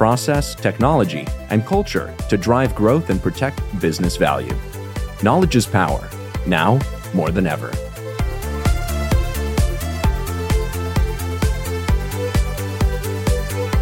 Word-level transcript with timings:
process, 0.00 0.54
technology, 0.54 1.26
and 1.50 1.66
culture 1.66 2.14
to 2.26 2.38
drive 2.38 2.74
growth 2.74 3.10
and 3.10 3.20
protect 3.20 3.60
business 3.82 4.16
value. 4.16 4.54
Knowledge 5.22 5.56
is 5.56 5.66
power, 5.66 6.08
now 6.46 6.78
more 7.12 7.30
than 7.30 7.46
ever. 7.46 7.70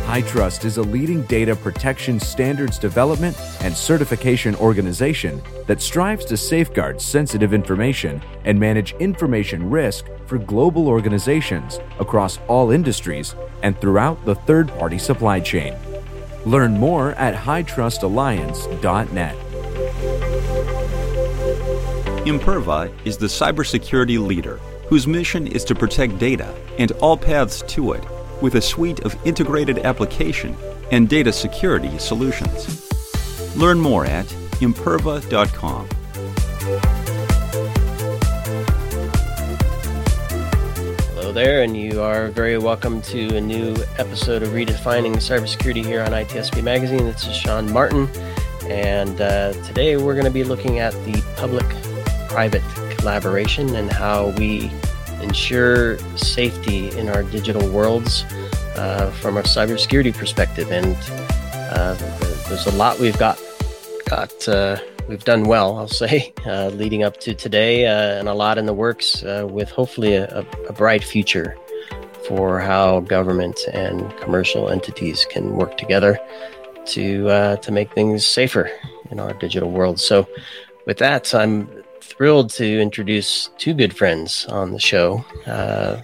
HITRUST 0.08 0.64
is 0.64 0.78
a 0.78 0.82
leading 0.82 1.22
data 1.26 1.54
protection 1.54 2.18
standards 2.18 2.80
development 2.80 3.36
and 3.60 3.72
certification 3.72 4.56
organization 4.56 5.40
that 5.68 5.80
strives 5.80 6.24
to 6.24 6.36
safeguard 6.36 7.00
sensitive 7.00 7.54
information 7.54 8.20
and 8.44 8.58
manage 8.58 8.92
information 8.94 9.70
risk 9.70 10.06
for 10.26 10.38
global 10.38 10.88
organizations 10.88 11.78
across 12.00 12.40
all 12.48 12.72
industries 12.72 13.36
and 13.62 13.80
throughout 13.80 14.24
the 14.24 14.34
third 14.34 14.66
party 14.80 14.98
supply 14.98 15.38
chain. 15.38 15.76
Learn 16.46 16.78
more 16.78 17.12
at 17.12 17.34
hitrustalliance.net. 17.34 19.36
Imperva 22.26 22.92
is 23.04 23.16
the 23.16 23.26
cybersecurity 23.26 24.24
leader 24.24 24.60
whose 24.88 25.06
mission 25.06 25.46
is 25.46 25.64
to 25.64 25.74
protect 25.74 26.18
data 26.18 26.54
and 26.78 26.92
all 26.92 27.16
paths 27.16 27.62
to 27.62 27.92
it 27.92 28.04
with 28.40 28.54
a 28.54 28.60
suite 28.60 29.00
of 29.00 29.16
integrated 29.26 29.78
application 29.80 30.56
and 30.90 31.08
data 31.08 31.32
security 31.32 31.98
solutions. 31.98 32.88
Learn 33.56 33.80
more 33.80 34.06
at 34.06 34.26
imperva.com. 34.60 35.88
there, 41.38 41.62
and 41.62 41.76
you 41.76 42.02
are 42.02 42.30
very 42.30 42.58
welcome 42.58 43.00
to 43.00 43.36
a 43.36 43.40
new 43.40 43.72
episode 43.96 44.42
of 44.42 44.48
Redefining 44.48 45.14
Cybersecurity 45.18 45.84
here 45.84 46.02
on 46.02 46.10
ITSP 46.10 46.64
Magazine. 46.64 47.04
This 47.04 47.28
is 47.28 47.36
Sean 47.36 47.72
Martin, 47.72 48.08
and 48.64 49.20
uh, 49.20 49.52
today 49.62 49.96
we're 49.96 50.14
going 50.14 50.24
to 50.24 50.32
be 50.32 50.42
looking 50.42 50.80
at 50.80 50.92
the 51.04 51.22
public 51.36 51.64
private 52.28 52.64
collaboration 52.96 53.76
and 53.76 53.88
how 53.88 54.30
we 54.30 54.68
ensure 55.22 55.98
safety 56.16 56.90
in 56.98 57.08
our 57.08 57.22
digital 57.22 57.70
worlds 57.70 58.24
uh, 58.74 59.12
from 59.20 59.36
a 59.36 59.42
cybersecurity 59.42 60.12
perspective. 60.12 60.72
And 60.72 60.96
uh, 61.70 61.94
there's 62.48 62.66
a 62.66 62.72
lot 62.72 62.98
we've 62.98 63.16
got 63.16 63.40
got 64.06 64.48
uh, 64.48 64.78
we've 65.08 65.24
done 65.24 65.44
well, 65.44 65.76
I'll 65.78 65.88
say, 65.88 66.32
uh, 66.46 66.68
leading 66.68 67.02
up 67.02 67.18
to 67.20 67.34
today, 67.34 67.86
uh, 67.86 68.18
and 68.18 68.28
a 68.28 68.34
lot 68.34 68.58
in 68.58 68.66
the 68.66 68.74
works 68.74 69.24
uh, 69.24 69.46
with 69.50 69.70
hopefully 69.70 70.14
a, 70.14 70.46
a, 70.68 70.72
bright 70.72 71.02
future 71.02 71.56
for 72.26 72.60
how 72.60 73.00
government 73.00 73.58
and 73.72 74.14
commercial 74.18 74.68
entities 74.68 75.26
can 75.30 75.56
work 75.56 75.78
together 75.78 76.18
to 76.84 77.28
uh, 77.28 77.56
to 77.56 77.72
make 77.72 77.92
things 77.92 78.24
safer 78.24 78.70
in 79.10 79.18
our 79.18 79.32
digital 79.34 79.70
world. 79.70 79.98
So, 79.98 80.28
with 80.86 80.98
that, 80.98 81.34
I'm 81.34 81.68
thrilled 82.00 82.50
to 82.50 82.80
introduce 82.80 83.50
two 83.58 83.74
good 83.74 83.96
friends 83.96 84.46
on 84.46 84.72
the 84.72 84.78
show. 84.78 85.24
Uh, 85.46 86.00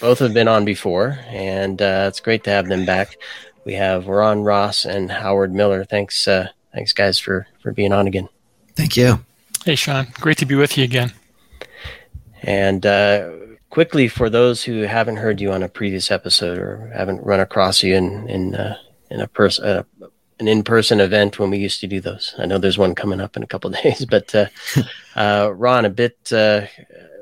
both 0.00 0.18
have 0.18 0.34
been 0.34 0.48
on 0.48 0.64
before, 0.64 1.18
and 1.28 1.80
uh, 1.80 2.06
it's 2.08 2.20
great 2.20 2.44
to 2.44 2.50
have 2.50 2.68
them 2.68 2.84
back. 2.84 3.16
We 3.64 3.74
have 3.74 4.08
Ron 4.08 4.42
Ross 4.42 4.86
and 4.86 5.10
Howard 5.10 5.52
Miller. 5.52 5.84
Thanks, 5.84 6.24
thanks, 6.72 6.92
guys, 6.92 7.18
for 7.18 7.46
for 7.60 7.72
being 7.72 7.92
on 7.92 8.06
again. 8.06 8.28
Thank 8.80 8.96
you. 8.96 9.20
Hey, 9.66 9.74
Sean. 9.74 10.06
Great 10.20 10.38
to 10.38 10.46
be 10.46 10.54
with 10.54 10.78
you 10.78 10.84
again. 10.84 11.12
And 12.42 12.86
uh, 12.86 13.28
quickly, 13.68 14.08
for 14.08 14.30
those 14.30 14.64
who 14.64 14.84
haven't 14.84 15.18
heard 15.18 15.38
you 15.38 15.52
on 15.52 15.62
a 15.62 15.68
previous 15.68 16.10
episode 16.10 16.56
or 16.56 16.90
haven't 16.96 17.22
run 17.22 17.40
across 17.40 17.82
you 17.82 17.94
in 17.94 18.26
in 18.26 18.54
uh, 18.54 18.78
in 19.10 19.20
a 19.20 19.26
person 19.28 19.66
uh, 19.66 19.82
an 20.38 20.48
in 20.48 20.62
person 20.62 20.98
event 20.98 21.38
when 21.38 21.50
we 21.50 21.58
used 21.58 21.80
to 21.82 21.86
do 21.86 22.00
those, 22.00 22.34
I 22.38 22.46
know 22.46 22.56
there's 22.56 22.78
one 22.78 22.94
coming 22.94 23.20
up 23.20 23.36
in 23.36 23.42
a 23.42 23.46
couple 23.46 23.68
days. 23.82 24.06
But 24.06 24.34
uh, 24.34 24.46
uh, 25.14 25.52
Ron, 25.54 25.84
a 25.84 25.90
bit 25.90 26.32
uh, 26.32 26.62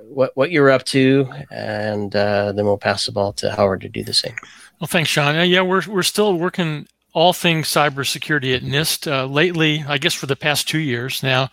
what 0.05 0.37
what 0.37 0.53
you're 0.53 0.71
up 0.71 0.85
to, 0.85 1.29
and 1.51 2.13
then 2.13 2.65
we'll 2.67 2.79
pass 2.79 3.07
the 3.07 3.11
ball 3.11 3.33
to 3.33 3.51
Howard 3.51 3.81
to 3.81 3.89
do 3.89 4.05
the 4.05 4.15
same. 4.15 4.37
Well, 4.79 4.87
thanks, 4.87 5.11
Sean. 5.11 5.35
yeah, 5.51 5.63
we're 5.63 5.83
we're 5.89 6.05
still 6.05 6.39
working 6.39 6.87
all 7.19 7.33
things 7.33 7.67
cybersecurity 7.67 8.55
at 8.55 8.63
NIST. 8.63 9.11
Uh, 9.11 9.27
lately, 9.27 9.85
I 9.89 9.99
guess 9.99 10.15
for 10.15 10.27
the 10.27 10.37
past 10.37 10.69
two 10.69 10.79
years 10.79 11.21
now, 11.21 11.51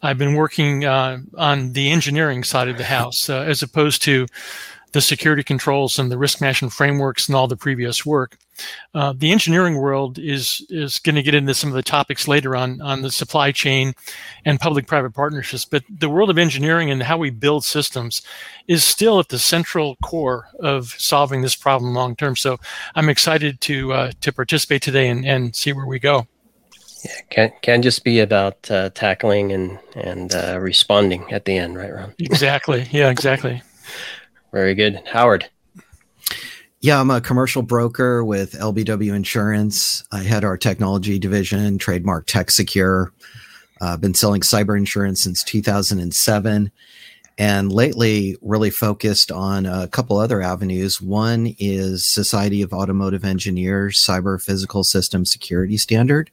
I've 0.00 0.16
been 0.16 0.34
working 0.34 0.84
uh, 0.84 1.18
on 1.36 1.72
the 1.72 1.90
engineering 1.90 2.44
side 2.44 2.68
of 2.68 2.78
the 2.78 2.84
house 2.84 3.28
uh, 3.28 3.40
as 3.40 3.64
opposed 3.64 4.02
to 4.02 4.28
the 4.92 5.00
security 5.00 5.42
controls 5.42 5.98
and 5.98 6.10
the 6.10 6.18
risk 6.18 6.40
management 6.40 6.72
frameworks 6.72 7.28
and 7.28 7.34
all 7.34 7.48
the 7.48 7.56
previous 7.56 8.04
work. 8.04 8.36
Uh, 8.94 9.14
the 9.16 9.32
engineering 9.32 9.76
world 9.76 10.18
is 10.18 10.64
is 10.68 10.98
going 10.98 11.14
to 11.14 11.22
get 11.22 11.34
into 11.34 11.54
some 11.54 11.70
of 11.70 11.74
the 11.74 11.82
topics 11.82 12.28
later 12.28 12.54
on 12.54 12.80
on 12.82 13.00
the 13.00 13.10
supply 13.10 13.50
chain 13.50 13.94
and 14.44 14.60
public-private 14.60 15.14
partnerships. 15.14 15.64
But 15.64 15.82
the 15.88 16.10
world 16.10 16.28
of 16.28 16.38
engineering 16.38 16.90
and 16.90 17.02
how 17.02 17.16
we 17.16 17.30
build 17.30 17.64
systems 17.64 18.22
is 18.68 18.84
still 18.84 19.18
at 19.18 19.28
the 19.28 19.38
central 19.38 19.96
core 19.96 20.48
of 20.60 20.94
solving 20.98 21.40
this 21.40 21.56
problem 21.56 21.94
long 21.94 22.14
term. 22.14 22.36
So 22.36 22.58
I'm 22.94 23.08
excited 23.08 23.60
to 23.62 23.92
uh, 23.92 24.12
to 24.20 24.32
participate 24.32 24.82
today 24.82 25.08
and, 25.08 25.24
and 25.24 25.56
see 25.56 25.72
where 25.72 25.86
we 25.86 25.98
go. 25.98 26.26
Yeah, 27.04 27.20
can 27.30 27.52
can 27.62 27.82
just 27.82 28.04
be 28.04 28.20
about 28.20 28.70
uh, 28.70 28.90
tackling 28.90 29.50
and 29.50 29.78
and 29.96 30.34
uh, 30.34 30.58
responding 30.60 31.32
at 31.32 31.46
the 31.46 31.56
end, 31.56 31.76
right, 31.76 31.92
Ron? 31.92 32.14
exactly. 32.18 32.86
Yeah, 32.90 33.08
exactly. 33.08 33.62
Very 34.52 34.74
good. 34.74 35.02
Howard. 35.06 35.48
Yeah, 36.80 37.00
I'm 37.00 37.10
a 37.10 37.20
commercial 37.20 37.62
broker 37.62 38.24
with 38.24 38.52
LBW 38.52 39.14
Insurance. 39.14 40.04
I 40.12 40.22
head 40.22 40.44
our 40.44 40.58
technology 40.58 41.18
division, 41.18 41.78
trademark 41.78 42.26
Tech 42.26 42.50
Secure. 42.50 43.12
I've 43.80 43.88
uh, 43.88 43.96
been 43.96 44.14
selling 44.14 44.42
cyber 44.42 44.76
insurance 44.76 45.22
since 45.22 45.42
2007 45.44 46.70
and 47.38 47.72
lately 47.72 48.36
really 48.42 48.70
focused 48.70 49.32
on 49.32 49.64
a 49.64 49.88
couple 49.88 50.18
other 50.18 50.42
avenues. 50.42 51.00
One 51.00 51.54
is 51.58 52.06
Society 52.06 52.62
of 52.62 52.72
Automotive 52.72 53.24
Engineers 53.24 54.04
Cyber 54.04 54.42
Physical 54.42 54.84
System 54.84 55.24
Security 55.24 55.78
Standard 55.78 56.30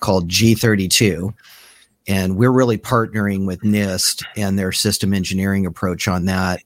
called 0.00 0.28
G32. 0.28 1.32
And 2.08 2.36
we're 2.36 2.50
really 2.50 2.78
partnering 2.78 3.46
with 3.46 3.60
NIST 3.60 4.24
and 4.36 4.58
their 4.58 4.72
system 4.72 5.14
engineering 5.14 5.66
approach 5.66 6.08
on 6.08 6.24
that 6.24 6.62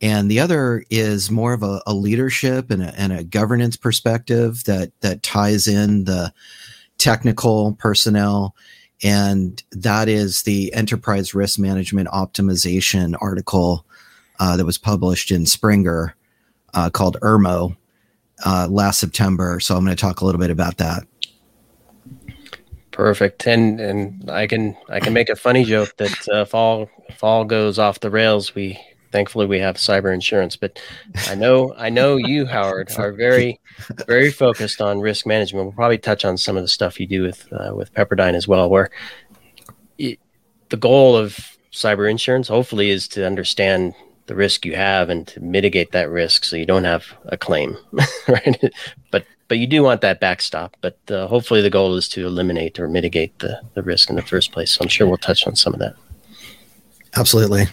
and 0.00 0.30
the 0.30 0.40
other 0.40 0.84
is 0.90 1.30
more 1.30 1.54
of 1.54 1.62
a, 1.62 1.80
a 1.86 1.94
leadership 1.94 2.70
and 2.70 2.82
a, 2.82 2.94
and 3.00 3.12
a, 3.12 3.24
governance 3.24 3.76
perspective 3.76 4.64
that 4.64 4.92
that 5.00 5.22
ties 5.22 5.66
in 5.66 6.04
the 6.04 6.32
technical 6.98 7.74
personnel. 7.74 8.54
And 9.02 9.62
that 9.72 10.08
is 10.08 10.42
the 10.42 10.72
enterprise 10.72 11.34
risk 11.34 11.58
management 11.58 12.08
optimization 12.08 13.14
article 13.20 13.84
uh, 14.38 14.56
that 14.56 14.64
was 14.64 14.78
published 14.78 15.30
in 15.30 15.46
springer 15.46 16.14
uh, 16.74 16.90
called 16.90 17.16
ERMO 17.22 17.76
uh, 18.44 18.68
last 18.70 18.98
september. 18.98 19.60
So 19.60 19.76
i'm 19.76 19.84
going 19.84 19.96
to 19.96 20.00
talk 20.00 20.20
a 20.20 20.24
little 20.26 20.40
bit 20.40 20.50
about 20.50 20.76
that. 20.76 21.04
Perfect. 22.90 23.46
And 23.46 23.80
and 23.80 24.30
i 24.30 24.46
can 24.46 24.76
i 24.90 25.00
can 25.00 25.14
make 25.14 25.30
a 25.30 25.36
funny 25.36 25.64
joke 25.64 25.96
that 25.96 26.28
uh, 26.32 26.40
if 26.42 26.54
all 26.54 26.90
if 27.08 27.24
all 27.24 27.44
goes 27.44 27.78
off 27.78 28.00
the 28.00 28.10
rails. 28.10 28.54
We 28.54 28.78
thankfully 29.16 29.46
we 29.46 29.58
have 29.58 29.76
cyber 29.76 30.12
insurance 30.12 30.56
but 30.56 30.78
i 31.28 31.34
know 31.42 31.74
i 31.78 31.88
know 31.88 32.16
you 32.16 32.44
howard 32.44 32.90
are 32.98 33.12
very 33.26 33.58
very 34.06 34.30
focused 34.30 34.80
on 34.80 35.00
risk 35.00 35.26
management. 35.26 35.66
We'll 35.66 35.72
probably 35.72 35.98
touch 35.98 36.24
on 36.24 36.36
some 36.36 36.56
of 36.56 36.62
the 36.62 36.68
stuff 36.68 37.00
you 37.00 37.06
do 37.06 37.22
with 37.22 37.50
uh, 37.52 37.74
with 37.74 37.92
pepperdine 37.94 38.34
as 38.34 38.48
well 38.48 38.68
where 38.68 38.90
it, 39.98 40.18
the 40.68 40.76
goal 40.76 41.16
of 41.16 41.38
cyber 41.72 42.10
insurance 42.10 42.48
hopefully 42.48 42.90
is 42.90 43.06
to 43.08 43.26
understand 43.26 43.94
the 44.26 44.34
risk 44.34 44.64
you 44.64 44.74
have 44.74 45.08
and 45.08 45.26
to 45.28 45.40
mitigate 45.40 45.92
that 45.92 46.10
risk 46.10 46.44
so 46.44 46.56
you 46.56 46.66
don't 46.66 46.84
have 46.84 47.04
a 47.26 47.36
claim 47.36 47.76
right? 48.28 48.72
But 49.10 49.24
but 49.48 49.58
you 49.58 49.66
do 49.66 49.82
want 49.82 50.00
that 50.00 50.20
backstop 50.20 50.76
but 50.80 50.98
uh, 51.10 51.26
hopefully 51.26 51.62
the 51.62 51.70
goal 51.70 51.94
is 51.94 52.08
to 52.08 52.26
eliminate 52.26 52.78
or 52.80 52.88
mitigate 52.88 53.38
the, 53.38 53.60
the 53.74 53.82
risk 53.82 54.10
in 54.10 54.16
the 54.16 54.22
first 54.22 54.52
place. 54.52 54.72
So 54.72 54.82
i'm 54.82 54.88
sure 54.88 55.06
we'll 55.06 55.16
touch 55.18 55.46
on 55.46 55.56
some 55.56 55.74
of 55.74 55.80
that. 55.80 55.94
Absolutely 57.14 57.66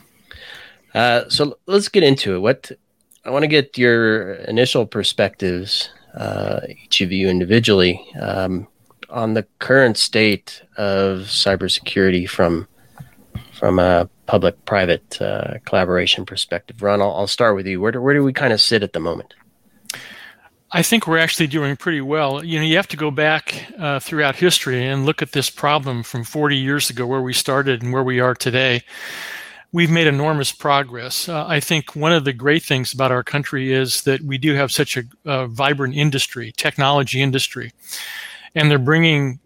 uh, 0.94 1.28
so 1.30 1.58
let's 1.66 1.90
get 1.90 2.04
into 2.04 2.36
it. 2.36 2.40
What 2.40 2.72
I 3.26 3.30
want 3.30 3.44
to 3.44 3.48
get 3.48 3.78
your 3.78 4.34
initial 4.34 4.86
perspectives, 4.86 5.90
uh, 6.16 6.62
each 6.86 7.02
of 7.02 7.12
you 7.12 7.30
individually, 7.30 8.06
um, 8.20 8.68
on 9.10 9.34
the 9.34 9.46
current 9.60 9.98
state 9.98 10.62
of 10.78 11.22
cybersecurity 11.22 12.30
from 12.30 12.68
from 13.54 13.80
a 13.80 14.10
public-private 14.26 15.22
uh, 15.22 15.54
collaboration 15.66 16.26
perspective. 16.26 16.82
Ron, 16.82 17.02
I'll, 17.02 17.14
I'll, 17.14 17.28
start 17.28 17.56
with 17.56 17.66
you. 17.66 17.80
Where 17.80 17.92
do, 17.94 18.02
where 18.02 18.14
do 18.14 18.24
we 18.24 18.34
kind 18.34 18.52
of 18.52 18.60
sit 18.60 18.84
at 18.84 18.92
the 18.94 19.00
moment? 19.00 19.36
I 20.72 20.82
think 20.82 21.08
we're 21.08 21.20
actually 21.20 21.48
doing 21.48 21.78
pretty 21.78 22.02
well. 22.02 22.44
You 22.44 22.60
know, 22.60 22.66
you 22.66 22.76
have 22.78 22.88
to 22.90 22.98
go 22.98 23.12
back 23.12 23.68
uh, 23.78 24.00
throughout 24.00 24.36
history 24.36 24.86
and 24.86 25.06
look 25.06 25.22
at 25.22 25.32
this 25.32 25.50
problem 25.50 26.04
from 26.04 26.24
40 26.24 26.58
years 26.58 26.90
ago, 26.90 27.06
where 27.06 27.22
we 27.22 27.32
started 27.32 27.84
and 27.84 27.94
where 27.94 28.04
we 28.04 28.20
are 28.20 28.34
today. 28.34 28.82
We've 29.74 29.90
made 29.90 30.06
enormous 30.06 30.52
progress. 30.52 31.28
Uh, 31.28 31.46
I 31.48 31.60
think 31.60 31.96
one 31.96 32.14
of 32.14 32.26
the 32.26 32.32
great 32.32 32.64
things 32.64 32.94
about 32.94 33.12
our 33.12 33.24
country 33.24 33.74
is 33.74 34.04
that 34.04 34.22
we 34.22 34.38
do 34.38 34.54
have 34.54 34.72
such 34.72 34.96
a, 34.96 35.04
a 35.26 35.48
vibrant 35.48 35.96
industry, 35.96 36.54
technology 36.56 37.22
industry, 37.22 37.72
and 38.54 38.70
they're 38.70 38.78
bringing 38.78 39.40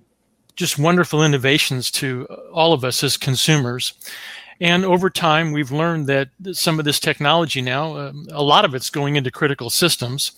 just 0.58 0.78
wonderful 0.78 1.24
innovations 1.24 1.90
to 1.92 2.26
all 2.52 2.74
of 2.74 2.84
us 2.84 3.04
as 3.06 3.16
consumers. 3.16 3.94
And 4.60 4.84
over 4.84 5.10
time, 5.10 5.54
we've 5.54 5.72
learned 5.72 6.08
that 6.08 6.30
some 6.52 6.78
of 6.78 6.84
this 6.84 7.00
technology 7.00 7.62
now, 7.62 7.96
um, 7.96 8.28
a 8.32 8.44
lot 8.44 8.66
of 8.66 8.76
it's 8.76 8.90
going 8.90 9.16
into 9.16 9.32
critical 9.32 9.70
systems. 9.70 10.34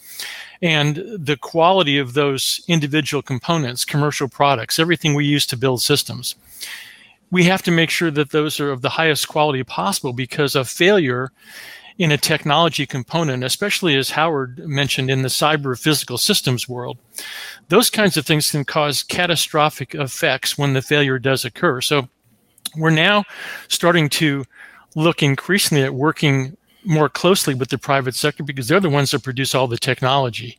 And 0.61 0.97
the 1.17 1.37
quality 1.37 1.97
of 1.97 2.13
those 2.13 2.61
individual 2.67 3.23
components, 3.23 3.85
commercial 3.85 4.27
products, 4.27 4.77
everything 4.77 5.15
we 5.15 5.25
use 5.25 5.47
to 5.47 5.57
build 5.57 5.81
systems, 5.81 6.35
we 7.31 7.43
have 7.45 7.61
to 7.63 7.71
make 7.71 7.89
sure 7.89 8.11
that 8.11 8.31
those 8.31 8.59
are 8.59 8.71
of 8.71 8.81
the 8.81 8.89
highest 8.89 9.27
quality 9.27 9.63
possible 9.63 10.13
because 10.13 10.55
a 10.55 10.65
failure 10.65 11.31
in 11.97 12.11
a 12.11 12.17
technology 12.17 12.85
component, 12.85 13.43
especially 13.43 13.95
as 13.97 14.11
Howard 14.11 14.59
mentioned 14.59 15.11
in 15.11 15.21
the 15.21 15.27
cyber 15.27 15.77
physical 15.77 16.17
systems 16.17 16.67
world, 16.67 16.97
those 17.67 17.89
kinds 17.89 18.15
of 18.15 18.25
things 18.25 18.51
can 18.51 18.63
cause 18.63 19.03
catastrophic 19.03 19.93
effects 19.93 20.57
when 20.57 20.73
the 20.73 20.81
failure 20.81 21.19
does 21.19 21.43
occur. 21.43 21.81
So 21.81 22.07
we're 22.77 22.89
now 22.89 23.25
starting 23.67 24.07
to 24.09 24.45
look 24.95 25.21
increasingly 25.21 25.83
at 25.83 25.93
working 25.93 26.55
more 26.83 27.09
closely 27.09 27.53
with 27.53 27.69
the 27.69 27.77
private 27.77 28.15
sector 28.15 28.43
because 28.43 28.67
they're 28.67 28.79
the 28.79 28.89
ones 28.89 29.11
that 29.11 29.23
produce 29.23 29.53
all 29.53 29.67
the 29.67 29.77
technology. 29.77 30.57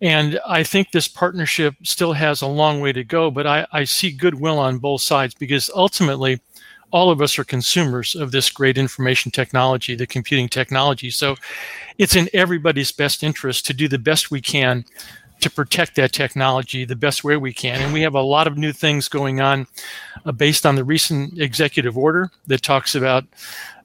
And 0.00 0.38
I 0.46 0.62
think 0.62 0.90
this 0.90 1.08
partnership 1.08 1.74
still 1.82 2.12
has 2.12 2.42
a 2.42 2.46
long 2.46 2.80
way 2.80 2.92
to 2.92 3.04
go, 3.04 3.30
but 3.30 3.46
I, 3.46 3.66
I 3.72 3.84
see 3.84 4.10
goodwill 4.10 4.58
on 4.58 4.78
both 4.78 5.02
sides 5.02 5.34
because 5.34 5.70
ultimately 5.74 6.40
all 6.90 7.10
of 7.10 7.20
us 7.20 7.38
are 7.38 7.44
consumers 7.44 8.14
of 8.14 8.32
this 8.32 8.50
great 8.50 8.78
information 8.78 9.30
technology, 9.30 9.94
the 9.94 10.06
computing 10.06 10.48
technology. 10.48 11.10
So 11.10 11.36
it's 11.98 12.16
in 12.16 12.28
everybody's 12.32 12.92
best 12.92 13.22
interest 13.22 13.66
to 13.66 13.74
do 13.74 13.88
the 13.88 13.98
best 13.98 14.30
we 14.30 14.40
can 14.40 14.84
to 15.40 15.50
protect 15.50 15.94
that 15.96 16.12
technology 16.12 16.84
the 16.84 16.96
best 16.96 17.22
way 17.22 17.36
we 17.36 17.52
can. 17.52 17.80
And 17.80 17.92
we 17.92 18.02
have 18.02 18.14
a 18.14 18.20
lot 18.22 18.46
of 18.46 18.58
new 18.58 18.72
things 18.72 19.08
going 19.08 19.40
on 19.40 19.66
uh, 20.24 20.32
based 20.32 20.66
on 20.66 20.74
the 20.74 20.84
recent 20.84 21.38
executive 21.38 21.96
order 21.96 22.30
that 22.46 22.62
talks 22.62 22.94
about 22.94 23.24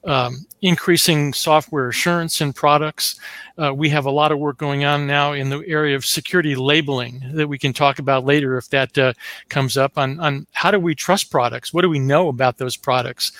um, 0.06 0.46
increasing 0.62 1.34
software 1.34 1.90
assurance 1.90 2.42
in 2.42 2.54
products. 2.54 3.20
Uh, 3.58 3.74
we 3.74 3.90
have 3.90 4.06
a 4.06 4.12
lot 4.12 4.32
of 4.32 4.40
work 4.40 4.58
going 4.58 4.86
on 4.86 5.08
now 5.08 5.34
in 5.34 5.50
the 5.50 5.64
area 5.68 5.96
of 5.96 6.06
security 6.06 6.56
labeling 6.56 7.24
that 7.34 7.48
we 7.48 7.58
can 7.58 7.74
talk 7.74 8.00
about 8.00 8.26
later 8.26 8.58
if 8.58 8.70
that 8.70 8.98
uh, 8.98 9.14
comes 9.50 9.78
up 9.78 9.98
on, 9.98 10.20
on 10.20 10.48
how 10.52 10.72
do 10.72 10.80
we 10.80 10.96
trust 10.96 11.32
products? 11.32 11.74
What 11.74 11.82
do 11.82 11.90
we 11.90 12.00
know 12.00 12.28
about 12.28 12.58
those 12.58 12.76
products? 12.76 13.32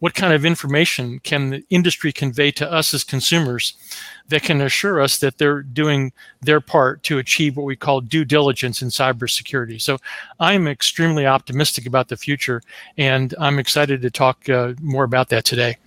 What 0.00 0.14
kind 0.14 0.32
of 0.32 0.44
information 0.44 1.18
can 1.20 1.50
the 1.50 1.64
industry 1.70 2.12
convey 2.12 2.52
to 2.52 2.70
us 2.70 2.94
as 2.94 3.02
consumers 3.02 3.74
that 4.28 4.42
can 4.42 4.60
assure 4.60 5.00
us 5.00 5.18
that 5.18 5.38
they're 5.38 5.62
doing 5.62 6.12
their 6.40 6.60
part 6.60 7.02
to 7.04 7.18
achieve 7.18 7.56
what 7.56 7.66
we 7.66 7.74
call 7.74 8.00
due 8.00 8.24
diligence 8.24 8.80
in 8.80 8.90
cybersecurity? 8.90 9.80
So 9.80 9.98
I'm 10.38 10.68
extremely 10.68 11.26
optimistic 11.26 11.84
about 11.84 12.06
the 12.06 12.16
future, 12.16 12.62
and 12.96 13.34
I'm 13.40 13.58
excited 13.58 14.00
to 14.02 14.10
talk 14.10 14.48
uh, 14.48 14.74
more 14.80 15.02
about 15.02 15.30
that 15.30 15.44
today. 15.44 15.78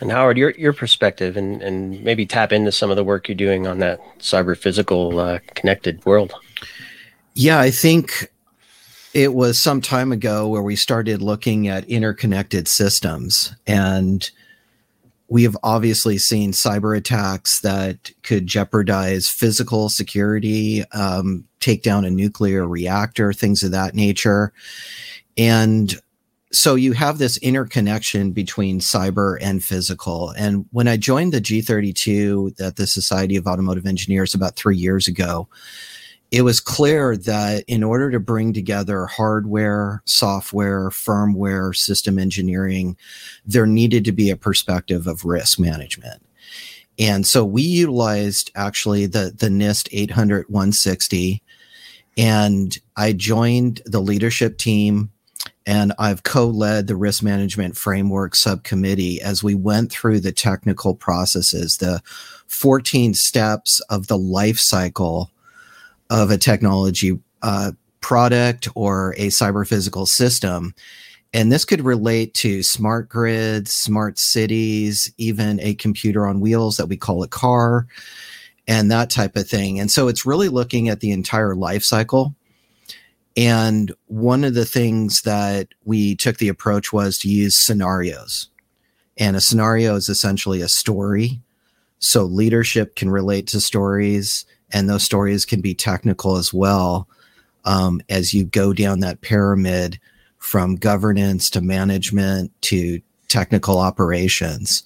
And 0.00 0.10
Howard, 0.10 0.36
your 0.36 0.50
your 0.50 0.72
perspective, 0.72 1.36
and 1.36 1.62
and 1.62 2.02
maybe 2.02 2.26
tap 2.26 2.52
into 2.52 2.72
some 2.72 2.90
of 2.90 2.96
the 2.96 3.04
work 3.04 3.28
you're 3.28 3.36
doing 3.36 3.66
on 3.66 3.78
that 3.78 4.00
cyber 4.18 4.56
physical 4.56 5.18
uh, 5.18 5.38
connected 5.54 6.04
world. 6.04 6.34
Yeah, 7.34 7.60
I 7.60 7.70
think 7.70 8.30
it 9.12 9.34
was 9.34 9.58
some 9.58 9.80
time 9.80 10.10
ago 10.12 10.48
where 10.48 10.62
we 10.62 10.76
started 10.76 11.22
looking 11.22 11.68
at 11.68 11.84
interconnected 11.84 12.66
systems, 12.66 13.54
and 13.66 14.28
we 15.28 15.44
have 15.44 15.56
obviously 15.62 16.18
seen 16.18 16.52
cyber 16.52 16.96
attacks 16.96 17.60
that 17.60 18.10
could 18.22 18.46
jeopardize 18.46 19.28
physical 19.28 19.88
security, 19.88 20.84
um, 20.90 21.44
take 21.60 21.82
down 21.82 22.04
a 22.04 22.10
nuclear 22.10 22.66
reactor, 22.68 23.32
things 23.32 23.62
of 23.62 23.70
that 23.70 23.94
nature, 23.94 24.52
and 25.36 26.00
so 26.54 26.74
you 26.74 26.92
have 26.92 27.18
this 27.18 27.36
interconnection 27.38 28.32
between 28.32 28.80
cyber 28.80 29.36
and 29.40 29.62
physical. 29.62 30.30
And 30.30 30.66
when 30.70 30.88
I 30.88 30.96
joined 30.96 31.32
the 31.32 31.40
G32 31.40 32.60
at 32.60 32.76
the 32.76 32.86
Society 32.86 33.36
of 33.36 33.46
Automotive 33.46 33.86
Engineers 33.86 34.34
about 34.34 34.56
three 34.56 34.76
years 34.76 35.08
ago, 35.08 35.48
it 36.30 36.42
was 36.42 36.60
clear 36.60 37.16
that 37.16 37.64
in 37.68 37.82
order 37.82 38.10
to 38.10 38.18
bring 38.18 38.52
together 38.52 39.06
hardware, 39.06 40.02
software, 40.04 40.90
firmware, 40.90 41.76
system 41.76 42.18
engineering, 42.18 42.96
there 43.46 43.66
needed 43.66 44.04
to 44.04 44.12
be 44.12 44.30
a 44.30 44.36
perspective 44.36 45.06
of 45.06 45.24
risk 45.24 45.58
management. 45.58 46.22
And 46.98 47.26
so 47.26 47.44
we 47.44 47.62
utilized 47.62 48.50
actually 48.54 49.06
the, 49.06 49.32
the 49.36 49.48
NIST 49.48 49.88
800 49.92 50.46
160 50.48 51.42
and 52.16 52.78
I 52.96 53.12
joined 53.12 53.82
the 53.86 54.00
leadership 54.00 54.58
team 54.58 55.10
and 55.66 55.92
I've 55.98 56.22
co 56.22 56.46
led 56.46 56.86
the 56.86 56.96
risk 56.96 57.22
management 57.22 57.76
framework 57.76 58.34
subcommittee 58.34 59.20
as 59.20 59.42
we 59.42 59.54
went 59.54 59.90
through 59.90 60.20
the 60.20 60.32
technical 60.32 60.94
processes, 60.94 61.78
the 61.78 62.02
14 62.48 63.14
steps 63.14 63.80
of 63.88 64.06
the 64.06 64.18
life 64.18 64.58
cycle 64.58 65.30
of 66.10 66.30
a 66.30 66.38
technology 66.38 67.18
uh, 67.42 67.72
product 68.00 68.68
or 68.74 69.14
a 69.16 69.28
cyber 69.28 69.66
physical 69.66 70.06
system. 70.06 70.74
And 71.32 71.50
this 71.50 71.64
could 71.64 71.80
relate 71.80 72.34
to 72.34 72.62
smart 72.62 73.08
grids, 73.08 73.72
smart 73.72 74.18
cities, 74.18 75.12
even 75.18 75.58
a 75.60 75.74
computer 75.74 76.26
on 76.26 76.40
wheels 76.40 76.76
that 76.76 76.86
we 76.86 76.96
call 76.96 77.22
a 77.22 77.28
car, 77.28 77.86
and 78.68 78.90
that 78.90 79.10
type 79.10 79.36
of 79.36 79.48
thing. 79.48 79.80
And 79.80 79.90
so 79.90 80.08
it's 80.08 80.26
really 80.26 80.48
looking 80.48 80.88
at 80.88 81.00
the 81.00 81.10
entire 81.10 81.54
life 81.54 81.82
cycle 81.82 82.34
and 83.36 83.92
one 84.06 84.44
of 84.44 84.54
the 84.54 84.64
things 84.64 85.22
that 85.22 85.68
we 85.84 86.14
took 86.14 86.38
the 86.38 86.48
approach 86.48 86.92
was 86.92 87.18
to 87.18 87.28
use 87.28 87.56
scenarios. 87.56 88.48
And 89.16 89.36
a 89.36 89.40
scenario 89.40 89.96
is 89.96 90.08
essentially 90.08 90.60
a 90.60 90.68
story. 90.68 91.40
So 91.98 92.24
leadership 92.24 92.96
can 92.96 93.10
relate 93.10 93.46
to 93.48 93.60
stories, 93.60 94.44
and 94.72 94.88
those 94.88 95.02
stories 95.02 95.44
can 95.44 95.60
be 95.60 95.74
technical 95.74 96.36
as 96.36 96.52
well 96.52 97.08
um, 97.64 98.00
as 98.08 98.34
you 98.34 98.44
go 98.44 98.72
down 98.72 99.00
that 99.00 99.20
pyramid 99.20 99.98
from 100.38 100.76
governance 100.76 101.48
to 101.50 101.60
management 101.60 102.52
to 102.62 103.00
technical 103.28 103.78
operations. 103.78 104.82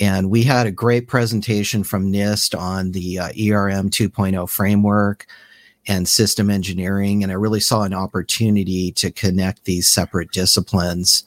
And 0.00 0.30
we 0.30 0.44
had 0.44 0.66
a 0.66 0.70
great 0.70 1.08
presentation 1.08 1.82
from 1.82 2.12
NIST 2.12 2.58
on 2.58 2.92
the 2.92 3.18
uh, 3.18 3.28
ERM 3.28 3.90
2.0 3.90 4.48
framework 4.48 5.26
and 5.86 6.08
system 6.08 6.50
engineering. 6.50 7.22
And 7.22 7.30
I 7.30 7.36
really 7.36 7.60
saw 7.60 7.82
an 7.82 7.94
opportunity 7.94 8.92
to 8.92 9.10
connect 9.10 9.64
these 9.64 9.88
separate 9.88 10.30
disciplines. 10.32 11.24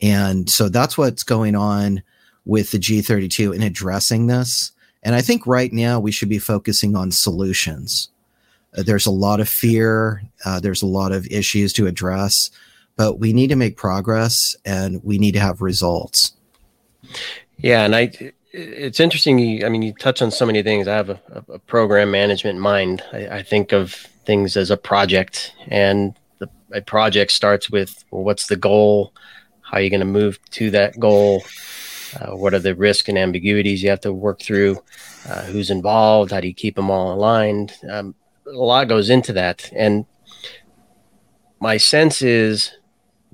And 0.00 0.48
so 0.48 0.68
that's 0.68 0.98
what's 0.98 1.22
going 1.22 1.56
on 1.56 2.02
with 2.44 2.70
the 2.70 2.78
G32 2.78 3.54
in 3.54 3.62
addressing 3.62 4.26
this. 4.26 4.72
And 5.02 5.14
I 5.14 5.22
think 5.22 5.46
right 5.46 5.72
now 5.72 5.98
we 5.98 6.12
should 6.12 6.28
be 6.28 6.38
focusing 6.38 6.94
on 6.94 7.10
solutions. 7.10 8.10
Uh, 8.76 8.82
there's 8.82 9.06
a 9.06 9.10
lot 9.10 9.40
of 9.40 9.48
fear, 9.48 10.22
uh, 10.44 10.60
there's 10.60 10.82
a 10.82 10.86
lot 10.86 11.12
of 11.12 11.26
issues 11.28 11.72
to 11.74 11.86
address, 11.86 12.50
but 12.96 13.18
we 13.18 13.32
need 13.32 13.48
to 13.48 13.56
make 13.56 13.76
progress 13.76 14.54
and 14.64 15.02
we 15.02 15.18
need 15.18 15.32
to 15.32 15.40
have 15.40 15.62
results. 15.62 16.34
Yeah, 17.58 17.84
and 17.84 17.96
I 17.96 18.32
it's 18.52 19.00
interesting. 19.00 19.38
You, 19.38 19.66
I 19.66 19.68
mean, 19.68 19.82
you 19.82 19.92
touch 19.94 20.22
on 20.22 20.30
so 20.30 20.46
many 20.46 20.62
things. 20.62 20.88
I 20.88 20.94
have 20.94 21.10
a, 21.10 21.20
a 21.48 21.58
program 21.58 22.10
management 22.10 22.58
mind. 22.58 23.02
I, 23.12 23.28
I, 23.28 23.42
think 23.42 23.72
of 23.72 23.92
things 24.24 24.56
as 24.56 24.70
a 24.70 24.76
project, 24.76 25.54
and 25.68 26.14
the, 26.38 26.48
a 26.72 26.80
project 26.80 27.32
starts 27.32 27.70
with 27.70 28.04
well, 28.10 28.24
what's 28.24 28.46
the 28.46 28.56
goal? 28.56 29.12
How 29.62 29.78
are 29.78 29.80
you 29.80 29.90
going 29.90 30.00
to 30.00 30.06
move 30.06 30.38
to 30.52 30.70
that 30.72 30.98
goal? 30.98 31.44
Uh, 32.20 32.36
what 32.36 32.54
are 32.54 32.58
the 32.58 32.74
risks 32.74 33.08
and 33.08 33.16
ambiguities 33.16 33.82
you 33.82 33.90
have 33.90 34.00
to 34.00 34.12
work 34.12 34.42
through? 34.42 34.78
Uh, 35.28 35.44
who's 35.44 35.70
involved? 35.70 36.32
How 36.32 36.40
do 36.40 36.48
you 36.48 36.54
keep 36.54 36.74
them 36.74 36.90
all 36.90 37.14
aligned? 37.14 37.72
Um, 37.88 38.16
a 38.46 38.50
lot 38.50 38.88
goes 38.88 39.10
into 39.10 39.32
that, 39.34 39.70
and 39.74 40.06
my 41.60 41.76
sense 41.76 42.20
is 42.20 42.72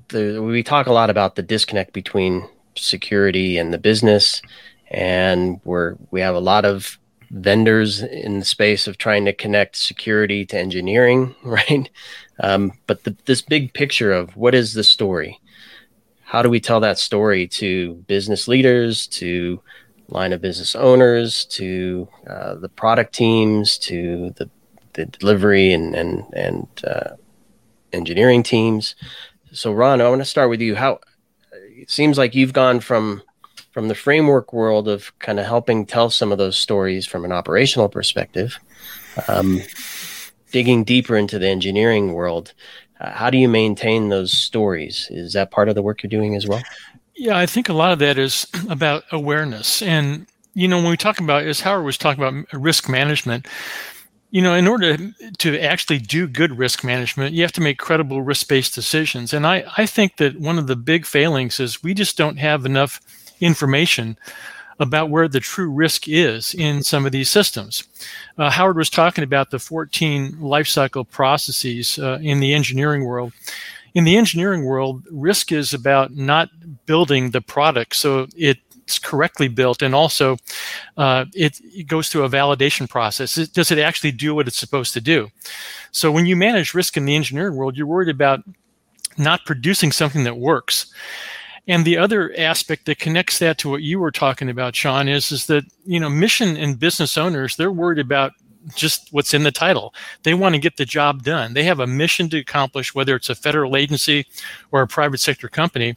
the, 0.09 0.43
we 0.43 0.63
talk 0.63 0.87
a 0.87 0.93
lot 0.93 1.09
about 1.09 1.37
the 1.37 1.43
disconnect 1.43 1.95
between 1.95 2.49
security 2.77 3.57
and 3.57 3.73
the 3.73 3.79
business 3.79 4.43
and 4.89 5.61
we're 5.65 5.97
we 6.11 6.21
have 6.21 6.35
a 6.35 6.41
lot 6.41 6.65
of 6.65 6.99
vendors 7.31 8.03
in 8.03 8.39
the 8.39 8.45
space 8.45 8.87
of 8.87 8.99
trying 8.99 9.25
to 9.25 9.33
connect 9.33 9.77
security 9.77 10.45
to 10.47 10.59
engineering, 10.59 11.35
right? 11.45 11.91
Um, 12.41 12.73
but 12.87 13.05
the, 13.05 13.17
this 13.25 13.43
big 13.43 13.73
picture 13.73 14.13
of 14.13 14.37
what 14.37 14.55
is 14.55 14.75
the 14.75 14.85
story? 14.85 15.41
How 16.23 16.43
do 16.43 16.51
we 16.51 16.61
tell 16.61 16.81
that 16.81 16.99
story 16.99 17.47
to 17.49 17.95
business 18.07 18.49
leaders, 18.49 19.07
to 19.09 19.61
line 20.09 20.33
of 20.33 20.41
business 20.41 20.75
owners, 20.75 21.45
to 21.47 22.09
uh, 22.29 22.55
the 22.57 22.69
product 22.69 23.15
teams, 23.15 23.79
to 23.79 24.31
the, 24.37 24.51
the 24.95 25.07
delivery 25.07 25.73
and 25.73 25.95
and 25.95 26.25
and 26.35 26.67
uh, 26.85 27.11
engineering 27.93 28.43
teams? 28.43 28.97
So, 29.53 29.73
Ron, 29.73 30.01
I 30.01 30.09
want 30.09 30.21
to 30.21 30.27
start 30.27 30.51
with 30.51 30.61
you. 30.61 30.75
How 30.75 30.99
it 31.53 31.91
seems 31.91 32.19
like 32.19 32.35
you've 32.35 32.53
gone 32.53 32.81
from 32.81 33.23
from 33.77 33.89
the 33.89 33.95
framework 33.95 34.55
world 34.55 34.89
of 34.89 35.13
kind 35.19 35.39
of 35.39 35.45
helping 35.45 35.85
tell 35.85 36.09
some 36.09 36.33
of 36.33 36.39
those 36.39 36.57
stories 36.57 37.05
from 37.05 37.27
an 37.27 37.31
operational 37.31 37.91
perspective, 37.91 38.59
um, 39.29 39.61
digging 40.51 40.83
deeper 40.83 41.15
into 41.15 41.39
the 41.39 41.47
engineering 41.47 42.15
world. 42.15 42.55
Uh, 43.01 43.11
how 43.11 43.29
do 43.29 43.37
you 43.37 43.51
maintain 43.51 44.09
those 44.09 44.33
stories? 44.33 45.09
Is 45.11 45.35
that 45.35 45.51
part 45.51 45.69
of 45.69 45.75
the 45.75 45.83
work 45.83 46.03
you're 46.03 46.09
doing 46.09 46.35
as 46.35 46.47
well? 46.47 46.63
Yeah, 47.17 47.37
I 47.37 47.45
think 47.45 47.69
a 47.69 47.75
lot 47.75 47.93
of 47.93 47.99
that 47.99 48.17
is 48.17 48.47
about 48.71 49.05
awareness. 49.13 49.83
And, 49.83 50.27
you 50.55 50.69
know, 50.69 50.79
when 50.79 50.89
we 50.89 50.97
talk 50.97 51.21
about, 51.21 51.43
as 51.43 51.61
Howard 51.61 51.85
was 51.85 51.99
talking 51.99 52.25
about 52.25 52.47
risk 52.55 52.89
management, 52.89 53.47
you 54.31 54.41
know, 54.41 54.55
in 54.55 54.67
order 54.67 54.97
to 55.37 55.61
actually 55.61 55.99
do 55.99 56.27
good 56.27 56.57
risk 56.57 56.83
management, 56.83 57.35
you 57.35 57.43
have 57.43 57.53
to 57.53 57.61
make 57.61 57.77
credible 57.77 58.23
risk 58.23 58.49
based 58.49 58.75
decisions. 58.75 59.35
And 59.35 59.47
I, 59.47 59.67
I 59.77 59.85
think 59.85 60.17
that 60.17 60.41
one 60.41 60.59
of 60.59 60.67
the 60.67 60.77
big 60.77 61.05
failings 61.05 61.61
is 61.61 61.83
we 61.83 61.93
just 61.93 62.17
don't 62.17 62.39
have 62.39 62.65
enough 62.65 63.03
information 63.41 64.17
about 64.79 65.11
where 65.11 65.29
the 65.29 65.41
true 65.41 65.71
risk 65.71 66.07
is 66.07 66.55
in 66.55 66.83
some 66.83 67.07
of 67.07 67.13
these 67.13 67.31
systems. 67.31 67.85
Uh, 68.37 68.51
Howard 68.51 68.77
was 68.77 68.91
talking 68.91 69.25
about 69.25 69.51
the 69.51 69.59
14 69.59 70.33
lifecycle 70.33 71.09
processes 71.09 71.99
uh, 71.99 72.19
in 72.21 72.41
the 72.41 72.53
engineering 72.53 73.05
world. 73.05 73.33
In 73.95 74.05
the 74.05 74.19
engineering 74.19 74.65
world, 74.65 75.05
risk 75.11 75.51
is 75.53 75.73
about 75.73 76.15
not 76.15 76.51
building 76.85 77.31
the 77.31 77.41
product 77.41 77.97
so 77.97 78.27
it's 78.37 78.99
correctly 78.99 79.49
built, 79.49 79.81
and 79.81 79.95
also 79.95 80.37
uh, 80.99 81.25
it, 81.35 81.59
it, 81.65 81.89
goes 81.89 82.09
through 82.09 82.25
a 82.25 82.29
validation 82.29 82.89
process. 82.89 83.39
It, 83.39 83.55
does 83.55 83.71
it 83.71 83.79
actually 83.79 84.13
do 84.13 84.35
what 84.35 84.47
it's 84.47 84.59
supposed 84.59 84.93
to 84.93 85.01
do? 85.01 85.29
So 85.93 86.13
when 86.13 86.27
you 86.27 86.37
manage 86.37 86.75
risk 86.75 86.99
in 86.99 87.07
the 87.07 87.17
engineering 87.17 87.57
world, 87.57 87.77
you're 87.77 87.87
worried 87.87 88.11
about 88.11 88.43
not 89.17 89.47
producing 89.47 89.93
something 89.93 90.25
that 90.25 90.37
works. 90.37 90.93
And 91.69 91.85
the 91.85 91.99
other 91.99 92.33
aspect 92.39 92.87
that 92.87 92.99
connects 92.99 93.39
that 93.41 93.59
to 93.59 93.69
what 93.69 93.83
you 93.83 93.99
were 93.99 94.13
talking 94.13 94.49
about, 94.49 94.77
Sean, 94.77 95.09
is 95.09 95.33
is 95.33 95.47
that 95.47 95.65
you 95.85 95.99
know 95.99 96.09
mission 96.09 96.57
and 96.57 96.79
business 96.79 97.19
owners 97.19 97.57
they're 97.57 97.73
worried 97.73 97.99
about 97.99 98.33
just 98.75 99.09
what's 99.13 99.35
in 99.35 99.43
the 99.43 99.53
title. 99.53 99.95
They 100.23 100.35
want 100.35 100.55
to 100.55 100.61
get 100.61 100.77
the 100.77 100.85
job 100.85 101.23
done. 101.23 101.55
They 101.55 101.65
have 101.65 101.81
a 101.81 101.87
mission 101.87 102.29
to 102.31 102.39
accomplish, 102.39 102.95
whether 102.95 103.15
it's 103.15 103.31
a 103.31 103.35
federal 103.35 103.77
agency 103.77 104.27
or 104.73 104.83
a 104.83 104.87
private 104.87 105.21
sector 105.21 105.49
company. 105.49 105.97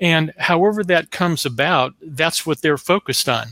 And 0.00 0.32
however 0.38 0.84
that 0.84 1.10
comes 1.10 1.44
about, 1.44 1.94
that's 2.02 2.46
what 2.46 2.62
they're 2.62 2.78
focused 2.78 3.28
on. 3.28 3.48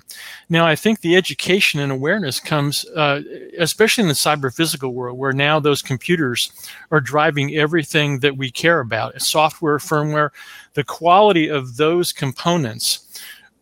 Now, 0.49 0.67
I 0.67 0.77
think 0.77 1.01
the 1.01 1.17
education 1.17 1.81
and 1.81 1.93
awareness 1.93 2.41
comes, 2.41 2.85
uh, 2.95 3.23
especially 3.59 4.03
in 4.03 4.09
the 4.09 4.15
cyber 4.15 4.55
physical 4.55 4.93
world, 4.95 5.19
where 5.19 5.33
now 5.33 5.61
those 5.61 5.83
computers 5.83 6.51
are 6.91 7.01
driving 7.01 7.55
everything 7.55 8.21
that 8.21 8.37
we 8.37 8.51
care 8.51 8.81
about 8.81 9.21
software, 9.21 9.79
firmware, 9.79 10.31
the 10.75 10.85
quality 10.85 11.49
of 11.49 11.77
those 11.77 12.13
components 12.13 13.06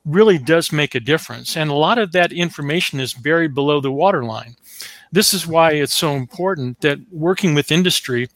really 0.04 0.38
does 0.38 0.73
make 0.73 0.94
a 0.94 1.00
difference. 1.00 1.56
And 1.56 1.70
a 1.70 1.75
lot 1.75 1.99
of 1.99 2.12
that 2.12 2.32
information 2.32 3.00
is 3.00 3.14
buried 3.14 3.54
below 3.54 3.80
the 3.80 3.92
waterline. 3.92 4.56
This 5.12 5.32
is 5.32 5.46
why 5.46 5.73
it's 5.73 5.94
so 5.94 6.14
important 6.14 6.80
that 6.80 6.99
working 7.11 7.54
with 7.54 7.73
industry, 7.73 8.28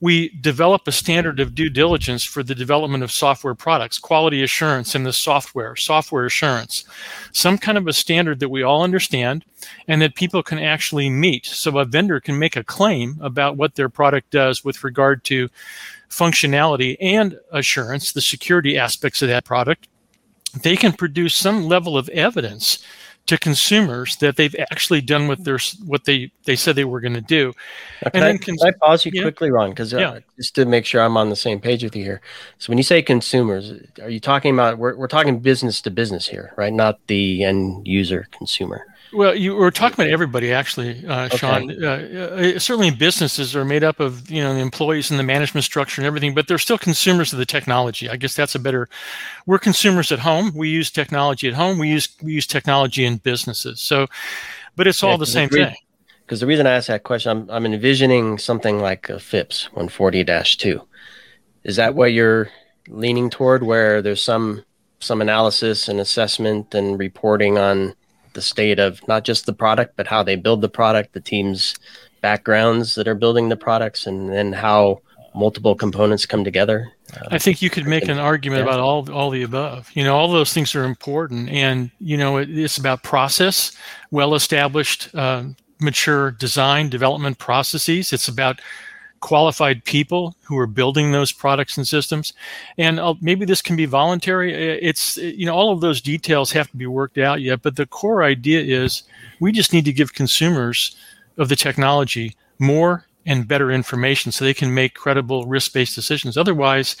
we 0.00 0.28
develop 0.40 0.86
a 0.86 0.92
standard 0.92 1.40
of 1.40 1.54
due 1.54 1.70
diligence 1.70 2.22
for 2.22 2.42
the 2.42 2.54
development 2.54 3.02
of 3.02 3.10
software 3.10 3.54
products, 3.54 3.98
quality 3.98 4.42
assurance 4.42 4.94
in 4.94 5.04
the 5.04 5.12
software, 5.12 5.74
software 5.74 6.26
assurance, 6.26 6.84
some 7.32 7.56
kind 7.56 7.78
of 7.78 7.86
a 7.86 7.92
standard 7.92 8.40
that 8.40 8.50
we 8.50 8.62
all 8.62 8.82
understand 8.82 9.44
and 9.88 10.02
that 10.02 10.14
people 10.14 10.42
can 10.42 10.58
actually 10.58 11.08
meet. 11.08 11.46
So 11.46 11.78
a 11.78 11.86
vendor 11.86 12.20
can 12.20 12.38
make 12.38 12.56
a 12.56 12.64
claim 12.64 13.18
about 13.22 13.56
what 13.56 13.74
their 13.74 13.88
product 13.88 14.30
does 14.30 14.64
with 14.64 14.84
regard 14.84 15.24
to 15.24 15.48
functionality 16.10 16.96
and 17.00 17.38
assurance, 17.52 18.12
the 18.12 18.20
security 18.20 18.76
aspects 18.76 19.22
of 19.22 19.28
that 19.28 19.46
product. 19.46 19.88
They 20.62 20.76
can 20.76 20.92
produce 20.92 21.34
some 21.34 21.66
level 21.66 21.96
of 21.96 22.08
evidence 22.10 22.84
to 23.26 23.36
consumers 23.36 24.16
that 24.16 24.36
they've 24.36 24.54
actually 24.70 25.00
done 25.00 25.26
what 25.26 25.42
they're 25.44 25.58
what 25.84 26.04
they 26.04 26.30
they 26.44 26.54
said 26.54 26.76
they 26.76 26.84
were 26.84 27.00
going 27.00 27.14
to 27.14 27.20
do. 27.20 27.52
and 28.14 28.22
I, 28.22 28.28
then 28.28 28.38
cons- 28.38 28.62
can 28.62 28.68
I 28.68 28.86
pause 28.86 29.04
you 29.04 29.10
yeah. 29.14 29.22
quickly, 29.22 29.50
Ron? 29.50 29.70
Because 29.70 29.92
uh, 29.92 29.98
yeah. 29.98 30.18
just 30.36 30.54
to 30.54 30.64
make 30.64 30.86
sure 30.86 31.02
I'm 31.02 31.16
on 31.16 31.28
the 31.28 31.36
same 31.36 31.60
page 31.60 31.82
with 31.82 31.96
you 31.96 32.04
here. 32.04 32.20
So 32.58 32.70
when 32.70 32.78
you 32.78 32.84
say 32.84 33.02
consumers, 33.02 33.72
are 34.00 34.10
you 34.10 34.20
talking 34.20 34.54
about 34.54 34.78
we're 34.78 34.96
we're 34.96 35.08
talking 35.08 35.40
business 35.40 35.82
to 35.82 35.90
business 35.90 36.28
here, 36.28 36.52
right? 36.56 36.72
Not 36.72 37.04
the 37.08 37.42
end 37.42 37.86
user 37.86 38.28
consumer. 38.30 38.86
Well, 39.16 39.34
you 39.34 39.54
were 39.54 39.70
talking 39.70 39.94
about 39.94 40.12
everybody, 40.12 40.52
actually, 40.52 41.06
uh, 41.06 41.24
okay. 41.24 41.36
Sean. 41.38 41.82
Uh, 41.82 41.86
uh, 41.86 42.58
certainly, 42.58 42.90
businesses 42.90 43.56
are 43.56 43.64
made 43.64 43.82
up 43.82 43.98
of 43.98 44.30
you 44.30 44.42
know 44.42 44.52
the 44.52 44.60
employees 44.60 45.10
and 45.10 45.18
the 45.18 45.24
management 45.24 45.64
structure 45.64 46.02
and 46.02 46.06
everything, 46.06 46.34
but 46.34 46.48
they're 46.48 46.58
still 46.58 46.76
consumers 46.76 47.32
of 47.32 47.38
the 47.38 47.46
technology. 47.46 48.10
I 48.10 48.16
guess 48.16 48.36
that's 48.36 48.54
a 48.54 48.58
better. 48.58 48.90
We're 49.46 49.58
consumers 49.58 50.12
at 50.12 50.18
home. 50.18 50.52
We 50.54 50.68
use 50.68 50.90
technology 50.90 51.48
at 51.48 51.54
home. 51.54 51.78
We 51.78 51.88
use 51.88 52.10
we 52.22 52.34
use 52.34 52.46
technology 52.46 53.06
in 53.06 53.16
businesses. 53.16 53.80
So, 53.80 54.06
but 54.76 54.86
it's 54.86 55.02
all 55.02 55.12
yeah, 55.12 55.16
the 55.16 55.26
same 55.26 55.48
the 55.48 55.64
thing. 55.64 55.76
Because 56.26 56.40
the 56.40 56.46
reason 56.46 56.66
I 56.66 56.72
asked 56.72 56.88
that 56.88 57.04
question, 57.04 57.30
I'm 57.30 57.50
I'm 57.50 57.64
envisioning 57.64 58.36
something 58.36 58.80
like 58.80 59.08
a 59.08 59.18
FIPS 59.18 59.70
140-2. 59.74 60.84
Is 61.64 61.76
that 61.76 61.94
what 61.94 62.12
you're 62.12 62.50
leaning 62.86 63.30
toward, 63.30 63.62
where 63.62 64.02
there's 64.02 64.22
some 64.22 64.62
some 65.00 65.22
analysis 65.22 65.88
and 65.88 66.00
assessment 66.00 66.74
and 66.74 66.98
reporting 66.98 67.56
on 67.56 67.94
the 68.36 68.42
state 68.42 68.78
of 68.78 69.06
not 69.08 69.24
just 69.24 69.46
the 69.46 69.52
product, 69.52 69.96
but 69.96 70.06
how 70.06 70.22
they 70.22 70.36
build 70.36 70.60
the 70.60 70.68
product, 70.68 71.12
the 71.12 71.20
team's 71.20 71.74
backgrounds 72.20 72.94
that 72.94 73.08
are 73.08 73.16
building 73.16 73.48
the 73.48 73.56
products, 73.56 74.06
and 74.06 74.32
then 74.32 74.52
how 74.52 75.00
multiple 75.34 75.74
components 75.74 76.24
come 76.24 76.44
together. 76.44 76.92
Uh, 77.12 77.28
I 77.32 77.38
think 77.38 77.60
you 77.60 77.70
could 77.70 77.86
make 77.86 78.08
an 78.08 78.18
argument 78.18 78.60
yeah. 78.60 78.68
about 78.68 78.80
all 78.80 79.10
all 79.12 79.30
the 79.30 79.42
above. 79.42 79.90
You 79.94 80.04
know, 80.04 80.16
all 80.16 80.30
those 80.30 80.52
things 80.52 80.74
are 80.74 80.84
important, 80.84 81.48
and 81.50 81.90
you 81.98 82.16
know, 82.16 82.36
it, 82.36 82.48
it's 82.56 82.78
about 82.78 83.02
process, 83.02 83.72
well 84.10 84.34
established, 84.34 85.14
uh, 85.14 85.44
mature 85.80 86.30
design 86.30 86.88
development 86.88 87.38
processes. 87.38 88.12
It's 88.12 88.28
about 88.28 88.60
qualified 89.20 89.84
people 89.84 90.36
who 90.42 90.58
are 90.58 90.66
building 90.66 91.12
those 91.12 91.32
products 91.32 91.76
and 91.76 91.86
systems. 91.86 92.32
And 92.78 93.00
uh, 93.00 93.14
maybe 93.20 93.44
this 93.44 93.62
can 93.62 93.76
be 93.76 93.86
voluntary. 93.86 94.52
It's, 94.54 95.16
you 95.16 95.46
know, 95.46 95.54
all 95.54 95.72
of 95.72 95.80
those 95.80 96.00
details 96.00 96.52
have 96.52 96.70
to 96.70 96.76
be 96.76 96.86
worked 96.86 97.18
out 97.18 97.40
yet. 97.40 97.62
But 97.62 97.76
the 97.76 97.86
core 97.86 98.22
idea 98.22 98.60
is 98.60 99.02
we 99.40 99.52
just 99.52 99.72
need 99.72 99.84
to 99.86 99.92
give 99.92 100.14
consumers 100.14 100.96
of 101.38 101.48
the 101.48 101.56
technology 101.56 102.34
more 102.58 103.06
and 103.26 103.48
better 103.48 103.70
information 103.70 104.32
so 104.32 104.44
they 104.44 104.54
can 104.54 104.72
make 104.72 104.94
credible 104.94 105.46
risk 105.46 105.72
based 105.72 105.94
decisions. 105.94 106.36
Otherwise, 106.36 106.96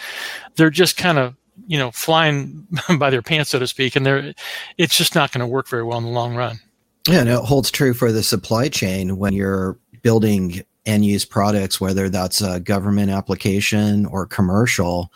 they're 0.56 0.70
just 0.70 0.96
kind 0.96 1.18
of 1.18 1.34
you 1.66 1.78
know 1.78 1.90
flying 1.90 2.66
by 2.98 3.08
their 3.08 3.22
pants 3.22 3.48
so 3.48 3.58
to 3.58 3.66
speak 3.66 3.96
and 3.96 4.04
they're 4.04 4.34
it's 4.76 4.94
just 4.94 5.14
not 5.14 5.32
going 5.32 5.40
to 5.40 5.46
work 5.46 5.66
very 5.68 5.82
well 5.82 5.96
in 5.96 6.04
the 6.04 6.10
long 6.10 6.36
run 6.36 6.60
yeah 7.08 7.20
and 7.20 7.30
it 7.30 7.38
holds 7.38 7.70
true 7.70 7.94
for 7.94 8.12
the 8.12 8.22
supply 8.22 8.68
chain 8.68 9.16
when 9.16 9.32
you're 9.32 9.78
building 10.02 10.62
end 10.86 11.04
use 11.04 11.24
products, 11.24 11.80
whether 11.80 12.08
that's 12.08 12.40
a 12.40 12.60
government 12.60 13.10
application 13.10 14.06
or 14.06 14.26
commercial, 14.26 15.12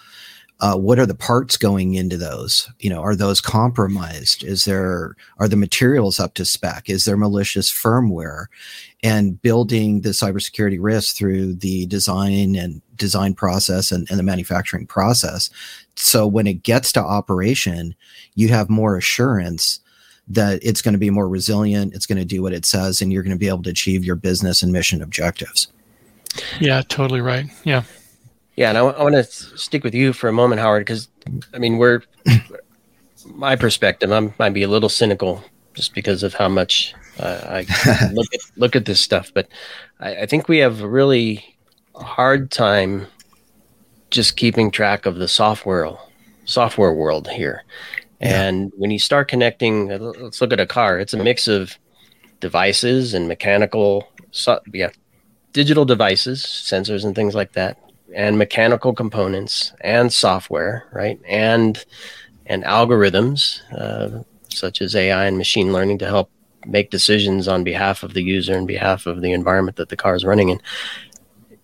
uh, 0.60 0.76
what 0.76 0.98
are 0.98 1.06
the 1.06 1.14
parts 1.14 1.56
going 1.56 1.94
into 1.94 2.18
those? 2.18 2.70
You 2.80 2.90
know, 2.90 3.00
are 3.00 3.16
those 3.16 3.40
compromised? 3.40 4.44
Is 4.44 4.66
there 4.66 5.16
are 5.38 5.48
the 5.48 5.56
materials 5.56 6.20
up 6.20 6.34
to 6.34 6.44
spec? 6.44 6.90
Is 6.90 7.06
there 7.06 7.16
malicious 7.16 7.72
firmware? 7.72 8.46
And 9.02 9.40
building 9.40 10.02
the 10.02 10.10
cybersecurity 10.10 10.76
risk 10.78 11.16
through 11.16 11.54
the 11.54 11.86
design 11.86 12.56
and 12.56 12.82
design 12.96 13.32
process 13.32 13.90
and, 13.90 14.06
and 14.10 14.18
the 14.18 14.22
manufacturing 14.22 14.86
process. 14.86 15.48
So 15.96 16.26
when 16.26 16.46
it 16.46 16.62
gets 16.62 16.92
to 16.92 17.00
operation, 17.00 17.94
you 18.34 18.48
have 18.48 18.68
more 18.68 18.98
assurance 18.98 19.80
that 20.28 20.60
it's 20.62 20.82
going 20.82 20.92
to 20.92 20.98
be 20.98 21.10
more 21.10 21.28
resilient, 21.28 21.94
it's 21.94 22.06
going 22.06 22.18
to 22.18 22.24
do 22.24 22.42
what 22.42 22.52
it 22.52 22.64
says, 22.64 23.02
and 23.02 23.12
you're 23.12 23.22
going 23.22 23.34
to 23.34 23.38
be 23.38 23.48
able 23.48 23.62
to 23.62 23.70
achieve 23.70 24.04
your 24.04 24.16
business 24.16 24.62
and 24.62 24.72
mission 24.72 25.02
objectives. 25.02 25.68
Yeah, 26.60 26.82
totally 26.88 27.20
right. 27.20 27.46
Yeah. 27.64 27.82
Yeah, 28.56 28.68
and 28.68 28.78
I, 28.78 28.82
I 28.82 29.02
want 29.02 29.14
to 29.14 29.24
stick 29.24 29.84
with 29.84 29.94
you 29.94 30.12
for 30.12 30.28
a 30.28 30.32
moment, 30.32 30.60
Howard, 30.60 30.82
because 30.84 31.08
I 31.54 31.58
mean, 31.58 31.78
we're 31.78 32.02
my 33.24 33.56
perspective. 33.56 34.12
I 34.12 34.32
might 34.38 34.50
be 34.50 34.62
a 34.62 34.68
little 34.68 34.88
cynical 34.88 35.42
just 35.74 35.94
because 35.94 36.22
of 36.22 36.34
how 36.34 36.48
much 36.48 36.94
uh, 37.18 37.40
I 37.48 38.10
look 38.12 38.26
at 38.34 38.40
look 38.56 38.76
at 38.76 38.84
this 38.84 39.00
stuff, 39.00 39.32
but 39.32 39.48
I, 39.98 40.16
I 40.22 40.26
think 40.26 40.48
we 40.48 40.58
have 40.58 40.82
a 40.82 40.88
really 40.88 41.56
hard 41.94 42.50
time 42.50 43.06
just 44.10 44.36
keeping 44.36 44.70
track 44.70 45.06
of 45.06 45.16
the 45.16 45.28
software 45.28 45.88
software 46.44 46.92
world 46.92 47.28
here. 47.28 47.64
And 48.20 48.72
when 48.76 48.90
you 48.90 48.98
start 48.98 49.28
connecting, 49.28 49.88
let's 49.88 50.40
look 50.40 50.52
at 50.52 50.60
a 50.60 50.66
car. 50.66 50.98
It's 50.98 51.14
a 51.14 51.22
mix 51.22 51.48
of 51.48 51.78
devices 52.40 53.14
and 53.14 53.28
mechanical, 53.28 54.08
so, 54.30 54.60
yeah, 54.72 54.90
digital 55.52 55.84
devices, 55.84 56.42
sensors 56.42 57.04
and 57.04 57.14
things 57.14 57.34
like 57.34 57.52
that, 57.52 57.78
and 58.14 58.38
mechanical 58.38 58.92
components 58.92 59.72
and 59.80 60.12
software, 60.12 60.86
right? 60.92 61.20
And 61.26 61.82
and 62.46 62.64
algorithms 62.64 63.60
uh, 63.78 64.24
such 64.48 64.82
as 64.82 64.96
AI 64.96 65.26
and 65.26 65.38
machine 65.38 65.72
learning 65.72 65.98
to 65.98 66.06
help 66.06 66.30
make 66.66 66.90
decisions 66.90 67.48
on 67.48 67.64
behalf 67.64 68.02
of 68.02 68.12
the 68.12 68.22
user 68.22 68.54
and 68.54 68.66
behalf 68.66 69.06
of 69.06 69.22
the 69.22 69.32
environment 69.32 69.76
that 69.76 69.88
the 69.88 69.96
car 69.96 70.14
is 70.14 70.24
running 70.24 70.50
in. 70.50 70.60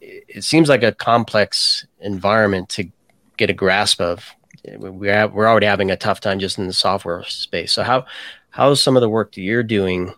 It 0.01 0.45
seems 0.45 0.69
like 0.69 0.83
a 0.83 0.93
complex 0.93 1.87
environment 2.01 2.69
to 2.71 2.89
get 3.37 3.51
a 3.51 3.55
grasp 3.55 4.01
of. 4.01 4.31
We 4.79 5.09
have, 5.09 5.33
we're 5.33 5.49
already 5.49 5.67
having 5.67 5.91
a 5.91 5.97
tough 5.97 6.21
time 6.21 6.39
just 6.39 6.59
in 6.59 6.67
the 6.67 6.73
software 6.73 7.25
space. 7.25 7.73
So 7.73 7.83
how 7.83 8.07
how 8.51 8.71
is 8.71 8.83
some 8.83 8.97
of 8.97 9.03
the 9.03 9.09
work 9.09 9.33
that 9.33 9.43
you're 9.43 9.63
doing 9.63 10.13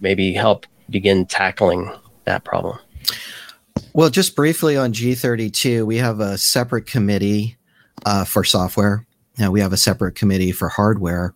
maybe 0.00 0.32
help 0.32 0.66
begin 0.90 1.24
tackling 1.24 1.92
that 2.24 2.44
problem? 2.44 2.78
Well, 3.92 4.10
just 4.10 4.36
briefly 4.36 4.76
on 4.76 4.92
G32, 4.92 5.86
we 5.86 5.96
have 5.98 6.20
a 6.20 6.36
separate 6.36 6.86
committee 6.86 7.56
uh, 8.04 8.24
for 8.24 8.44
software. 8.44 9.06
Now 9.38 9.50
we 9.50 9.60
have 9.60 9.72
a 9.72 9.78
separate 9.78 10.16
committee 10.16 10.52
for 10.52 10.68
hardware. 10.68 11.34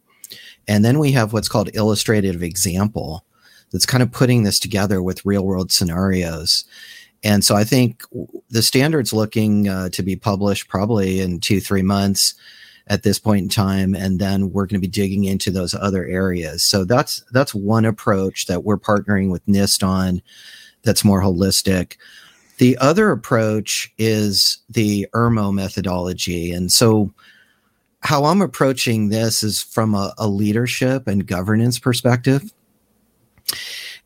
And 0.68 0.84
then 0.84 0.98
we 0.98 1.12
have 1.12 1.32
what's 1.32 1.48
called 1.48 1.74
illustrative 1.74 2.42
example 2.42 3.24
that's 3.72 3.86
kind 3.86 4.02
of 4.02 4.12
putting 4.12 4.42
this 4.42 4.58
together 4.58 5.02
with 5.02 5.24
real 5.24 5.44
world 5.44 5.72
scenarios. 5.72 6.64
And 7.22 7.44
so 7.44 7.54
I 7.54 7.64
think 7.64 8.02
the 8.48 8.62
standard's 8.62 9.12
looking 9.12 9.68
uh, 9.68 9.90
to 9.90 10.02
be 10.02 10.16
published 10.16 10.68
probably 10.68 11.20
in 11.20 11.40
two, 11.40 11.60
three 11.60 11.82
months 11.82 12.34
at 12.86 13.02
this 13.02 13.18
point 13.18 13.42
in 13.42 13.48
time. 13.48 13.94
And 13.94 14.18
then 14.18 14.52
we're 14.52 14.66
going 14.66 14.80
to 14.80 14.86
be 14.86 14.90
digging 14.90 15.24
into 15.24 15.50
those 15.50 15.74
other 15.74 16.06
areas. 16.06 16.64
So 16.64 16.84
that's, 16.84 17.22
that's 17.32 17.54
one 17.54 17.84
approach 17.84 18.46
that 18.46 18.64
we're 18.64 18.78
partnering 18.78 19.30
with 19.30 19.46
NIST 19.46 19.86
on 19.86 20.22
that's 20.82 21.04
more 21.04 21.22
holistic. 21.22 21.96
The 22.58 22.76
other 22.78 23.10
approach 23.10 23.92
is 23.98 24.58
the 24.68 25.06
ERMO 25.14 25.52
methodology. 25.52 26.52
And 26.52 26.72
so 26.72 27.12
how 28.00 28.24
I'm 28.24 28.42
approaching 28.42 29.10
this 29.10 29.42
is 29.42 29.62
from 29.62 29.94
a, 29.94 30.12
a 30.18 30.26
leadership 30.26 31.06
and 31.06 31.26
governance 31.26 31.78
perspective. 31.78 32.52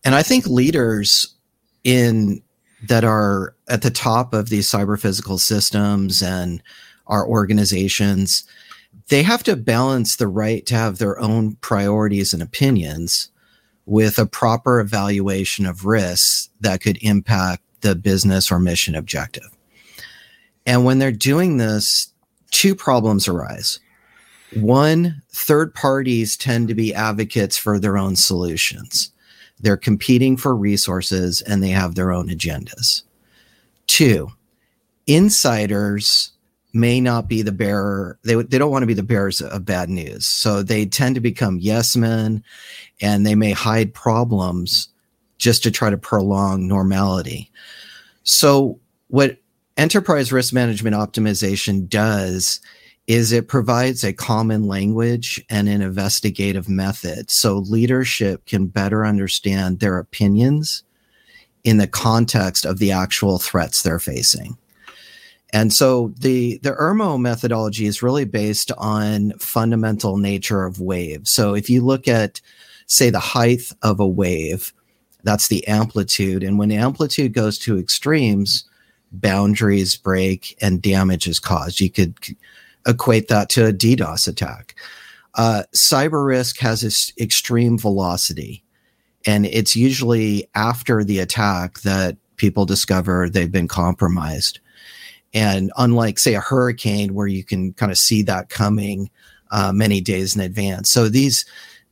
And 0.05 0.15
I 0.15 0.23
think 0.23 0.47
leaders 0.47 1.35
in 1.85 2.43
that 2.89 3.05
are 3.05 3.55
at 3.69 3.83
the 3.83 3.91
top 3.91 4.35
of 4.35 4.49
these 4.49 4.69
cyber 4.69 4.99
physical 4.99 5.39
systems 5.39 6.23
and 6.23 6.63
our 7.07 7.27
organizations, 7.27 8.45
they 9.09 9.23
have 9.23 9.43
to 9.45 9.57
balance 9.57 10.17
the 10.17 10.29
right 10.29 10.65
to 10.67 10.75
have 10.75 10.99
their 10.99 11.19
own 11.19 11.57
priorities 11.57 12.33
and 12.33 12.43
opinions 12.43 13.31
with 13.87 14.19
a 14.19 14.27
proper 14.27 14.81
evaluation 14.81 15.67
of 15.67 15.85
risks 15.85 16.49
that 16.61 16.81
could 16.81 16.99
impact 17.03 17.63
the 17.83 17.95
business 17.95 18.51
or 18.51 18.59
mission 18.59 18.95
objective. 18.95 19.49
And 20.67 20.85
when 20.85 20.99
they're 20.99 21.13
doing 21.13 21.59
this, 21.59 22.09
two 22.51 22.75
problems 22.75 23.29
arise. 23.29 23.79
One, 24.55 25.23
third 25.33 25.75
parties 25.75 26.37
tend 26.37 26.69
to 26.69 26.75
be 26.75 26.95
advocates 26.95 27.59
for 27.59 27.79
their 27.79 27.99
own 27.99 28.17
solutions. 28.17 29.13
They're 29.61 29.77
competing 29.77 30.37
for 30.37 30.55
resources 30.55 31.41
and 31.43 31.63
they 31.63 31.71
have 31.71 31.95
their 31.95 32.13
own 32.13 32.29
agendas. 32.29 33.03
Two, 33.87 34.29
insiders 35.07 36.33
may 36.73 37.01
not 37.01 37.29
be 37.29 37.41
the 37.43 37.53
bearer. 37.53 38.19
They, 38.25 38.35
they 38.35 38.59
don't 38.59 38.71
want 38.71 38.83
to 38.83 38.87
be 38.87 38.95
the 38.95 39.03
bearers 39.03 39.41
of 39.41 39.65
bad 39.65 39.89
news. 39.89 40.27
So 40.27 40.63
they 40.63 40.87
tend 40.87 41.15
to 41.15 41.21
become 41.21 41.59
yes 41.61 41.97
men 41.97 42.43
and 43.01 43.25
they 43.25 43.37
may 43.37 43.53
hide 43.53 43.95
problems 43.95 44.89
just 45.39 45.63
to 45.63 45.71
try 45.71 45.91
to 45.91 45.99
prolong 45.99 46.67
normality. 46.67 47.51
So 48.25 48.81
what 49.09 49.39
enterprise 49.77 50.33
risk 50.33 50.53
management 50.53 50.97
optimization 50.97 51.89
does 51.89 52.61
is 53.07 53.33
it 53.33 53.49
provides 53.49 54.03
a 54.03 54.13
common 54.13 54.67
language 54.67 55.45
and 55.51 55.69
an 55.69 55.83
investigative 55.83 56.69
method 56.69 57.31
so 57.31 57.59
leadership 57.59 58.47
can 58.47 58.67
better 58.67 59.05
understand 59.05 59.81
their 59.81 59.99
opinions 59.99 60.85
in 61.65 61.77
the 61.77 61.87
context 61.87 62.65
of 62.65 62.79
the 62.79 62.93
actual 62.93 63.39
threats 63.39 63.83
they're 63.83 63.99
facing. 63.99 64.57
And 65.53 65.73
so 65.73 66.13
the 66.19 66.59
the 66.63 66.75
ERMO 66.75 67.17
methodology 67.19 67.87
is 67.87 68.03
really 68.03 68.25
based 68.25 68.73
on 68.77 69.33
fundamental 69.39 70.17
nature 70.17 70.65
of 70.65 70.81
waves. 70.81 71.31
So 71.31 71.55
if 71.55 71.71
you 71.71 71.83
look 71.85 72.09
at 72.09 72.41
say 72.87 73.09
the 73.11 73.21
height 73.21 73.73
of 73.83 74.01
a 74.01 74.07
wave, 74.07 74.73
that's 75.23 75.49
the 75.49 75.67
amplitude 75.69 76.43
and 76.43 76.59
when 76.59 76.73
amplitude 76.73 77.35
goes 77.35 77.59
to 77.61 77.79
extremes, 77.79 78.65
boundaries 79.13 79.97
break 79.97 80.57
and 80.61 80.83
damage 80.83 81.29
is 81.29 81.39
caused. 81.39 81.81
You 81.81 81.91
could 81.91 82.17
equate 82.87 83.29
that 83.29 83.49
to 83.51 83.67
a 83.67 83.73
DDoS 83.73 84.29
attack. 84.29 84.75
Uh, 85.35 85.65
cyber 85.75 86.25
risk 86.27 86.59
has 86.59 86.83
this 86.83 87.13
extreme 87.19 87.79
velocity, 87.79 88.63
and 89.27 89.47
it's 89.47 89.75
usually 89.75 90.49
after 90.55 91.03
the 91.03 91.19
attack 91.19 91.81
that 91.81 92.17
people 92.37 92.67
discover 92.67 93.29
they've 93.29 93.51
been 93.51 93.69
compromised. 93.69 94.61
And 95.33 95.73
unlike, 95.77 96.19
say, 96.19 96.35
a 96.35 96.41
hurricane, 96.41 97.15
where 97.15 97.27
you 97.27 97.43
can 97.43 97.73
kind 97.73 97.91
of 97.91 97.99
see 97.99 98.23
that 98.23 98.49
coming 98.49 99.11
uh, 99.51 99.73
many 99.73 100.01
days 100.01 100.37
in 100.37 100.43
advance, 100.43 100.91
so 100.91 101.09
these 101.09 101.45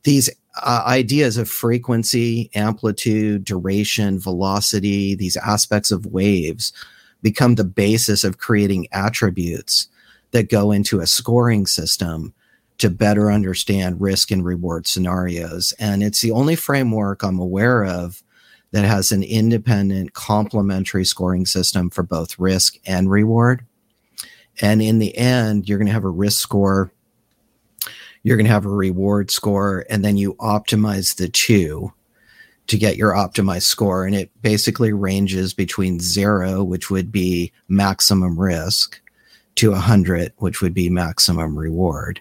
these 0.03 0.29
uh, 0.61 0.83
ideas 0.85 1.37
of 1.37 1.49
frequency, 1.49 2.49
amplitude, 2.55 3.43
duration, 3.43 4.19
velocity, 4.19 5.15
these 5.15 5.37
aspects 5.37 5.91
of 5.91 6.05
waves 6.05 6.71
become 7.21 7.55
the 7.55 7.63
basis 7.63 8.23
of 8.23 8.37
creating 8.37 8.87
attributes 8.91 9.87
that 10.33 10.49
go 10.49 10.71
into 10.71 10.99
a 10.99 11.07
scoring 11.07 11.65
system 11.65 12.33
to 12.79 12.89
better 12.89 13.31
understand 13.31 14.01
risk 14.01 14.31
and 14.31 14.43
reward 14.43 14.87
scenarios. 14.87 15.73
And 15.79 16.03
it's 16.03 16.21
the 16.21 16.31
only 16.31 16.55
framework 16.55 17.23
I'm 17.23 17.39
aware 17.39 17.85
of 17.85 18.21
that 18.71 18.83
has 18.83 19.11
an 19.11 19.21
independent 19.23 20.13
complementary 20.13 21.05
scoring 21.05 21.45
system 21.45 21.91
for 21.91 22.03
both 22.03 22.39
risk 22.39 22.75
and 22.85 23.09
reward. 23.09 23.63
And 24.59 24.81
in 24.81 24.97
the 24.97 25.15
end, 25.15 25.69
you're 25.69 25.77
going 25.77 25.87
to 25.87 25.93
have 25.93 26.03
a 26.03 26.09
risk 26.09 26.41
score, 26.41 26.91
you're 28.23 28.37
going 28.37 28.47
to 28.47 28.51
have 28.51 28.65
a 28.65 28.69
reward 28.69 29.29
score, 29.29 29.85
and 29.89 30.03
then 30.03 30.17
you 30.17 30.33
optimize 30.35 31.15
the 31.15 31.29
two 31.29 31.93
to 32.65 32.77
get 32.77 32.97
your 32.97 33.13
optimized 33.13 33.63
score. 33.63 34.05
And 34.05 34.15
it 34.15 34.31
basically 34.41 34.93
ranges 34.93 35.53
between 35.53 35.99
zero, 35.99 36.63
which 36.63 36.89
would 36.89 37.11
be 37.11 37.51
maximum 37.67 38.39
risk, 38.39 38.99
to 39.55 39.71
100, 39.71 40.33
which 40.37 40.61
would 40.61 40.73
be 40.73 40.89
maximum 40.89 41.57
reward. 41.57 42.19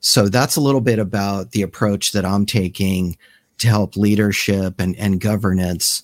So 0.00 0.28
that's 0.28 0.56
a 0.56 0.60
little 0.60 0.80
bit 0.80 0.98
about 0.98 1.52
the 1.52 1.62
approach 1.62 2.12
that 2.12 2.24
I'm 2.24 2.46
taking 2.46 3.16
to 3.58 3.68
help 3.68 3.96
leadership 3.96 4.80
and, 4.80 4.96
and 4.96 5.20
governance, 5.20 6.02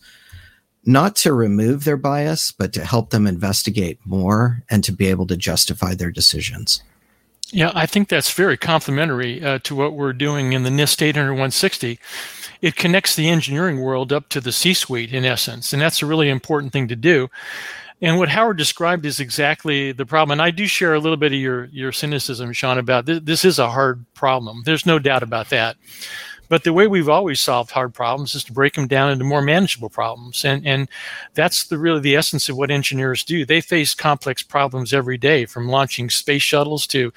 not 0.85 1.17
to 1.17 1.33
remove 1.33 1.85
their 1.85 1.97
bias, 1.97 2.51
but 2.51 2.73
to 2.73 2.85
help 2.85 3.11
them 3.11 3.27
investigate 3.27 3.99
more 4.05 4.62
and 4.69 4.83
to 4.85 4.93
be 4.93 5.07
able 5.07 5.27
to 5.29 5.37
justify 5.37 5.95
their 5.95 6.11
decisions. 6.11 6.83
Yeah, 7.51 7.71
I 7.75 7.87
think 7.87 8.09
that's 8.09 8.33
very 8.33 8.57
complementary 8.57 9.43
uh, 9.45 9.61
to 9.61 9.75
what 9.77 9.95
we're 9.95 10.12
doing 10.12 10.53
in 10.53 10.64
the 10.64 10.71
NIST 10.71 11.03
800 11.03 11.33
160. 11.33 12.01
It 12.62 12.75
connects 12.75 13.14
the 13.14 13.29
engineering 13.29 13.81
world 13.81 14.12
up 14.12 14.29
to 14.31 14.40
the 14.40 14.51
C 14.51 14.75
suite 14.75 15.12
in 15.12 15.25
essence, 15.25 15.73
and 15.73 15.81
that's 15.81 16.03
a 16.03 16.07
really 16.07 16.29
important 16.29 16.73
thing 16.73 16.88
to 16.88 16.97
do. 16.97 17.29
And 18.05 18.19
what 18.19 18.29
Howard 18.29 18.59
described 18.59 19.07
is 19.07 19.19
exactly 19.19 19.90
the 19.90 20.05
problem. 20.05 20.33
And 20.33 20.43
I 20.43 20.51
do 20.51 20.67
share 20.67 20.93
a 20.93 21.01
little 21.01 21.17
bit 21.17 21.33
of 21.33 21.38
your, 21.38 21.71
your 21.73 21.90
cynicism, 21.90 22.53
Sean, 22.53 22.77
about 22.77 23.07
this, 23.07 23.47
is 23.47 23.59
a 23.59 23.71
hard 23.71 24.05
problem. 24.12 24.61
There's 24.67 24.85
no 24.85 24.99
doubt 24.99 25.23
about 25.23 25.49
that. 25.49 25.77
But 26.51 26.64
the 26.64 26.75
way 26.75 26.87
we've 26.87 27.09
always 27.09 27.40
solved 27.40 27.71
hard 27.71 27.95
problems 27.95 28.35
is 28.35 28.45
to 28.45 28.53
break 28.53 28.75
them 28.75 28.88
down 28.88 29.11
into 29.11 29.25
more 29.25 29.40
manageable 29.40 29.88
problems. 29.88 30.45
And, 30.45 30.67
and 30.67 30.87
that's 31.33 31.69
the 31.69 31.79
really 31.79 32.01
the 32.01 32.14
essence 32.14 32.51
of 32.51 32.59
what 32.59 32.71
engineers 32.71 33.25
do. 33.25 33.47
They 33.47 33.62
face 33.62 33.95
complex 33.95 34.43
problems 34.43 34.93
every 34.93 35.17
day, 35.17 35.47
from 35.47 35.69
launching 35.69 36.11
space 36.11 36.43
shuttles 36.43 36.87
to 36.88 37.11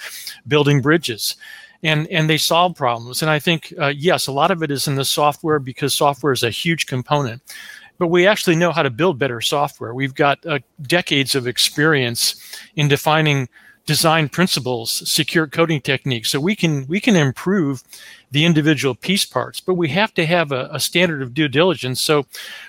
building 0.47 0.81
bridges 0.81 1.35
and 1.83 2.07
and 2.07 2.27
they 2.27 2.37
solve 2.37 2.75
problems. 2.75 3.21
And 3.21 3.29
I 3.29 3.37
think 3.39 3.73
uh, 3.79 3.93
yes, 3.95 4.25
a 4.25 4.31
lot 4.31 4.49
of 4.49 4.63
it 4.63 4.71
is 4.71 4.87
in 4.87 4.95
the 4.95 5.05
software 5.05 5.59
because 5.59 5.93
software 5.93 6.33
is 6.33 6.43
a 6.43 6.49
huge 6.49 6.87
component 6.87 7.41
but 7.97 8.07
we 8.07 8.27
actually 8.27 8.55
know 8.55 8.71
how 8.71 8.83
to 8.83 8.89
build 8.89 9.19
better 9.19 9.41
software. 9.41 9.93
We've 9.93 10.15
got 10.15 10.45
uh, 10.45 10.59
decades 10.81 11.35
of 11.35 11.47
experience 11.47 12.35
in 12.75 12.87
defining 12.87 13.49
design 13.85 14.29
principles, 14.29 15.09
secure 15.09 15.47
coding 15.47 15.81
techniques. 15.81 16.29
So 16.29 16.39
we 16.39 16.55
can 16.55 16.85
we 16.87 16.99
can 16.99 17.15
improve 17.15 17.83
the 18.31 18.45
individual 18.45 18.93
piece 18.93 19.25
parts, 19.25 19.59
but 19.59 19.75
we 19.75 19.89
have 19.89 20.13
to 20.13 20.25
have 20.25 20.51
a, 20.51 20.69
a 20.71 20.79
standard 20.79 21.21
of 21.21 21.33
due 21.33 21.47
diligence. 21.47 22.01
So 22.01 22.25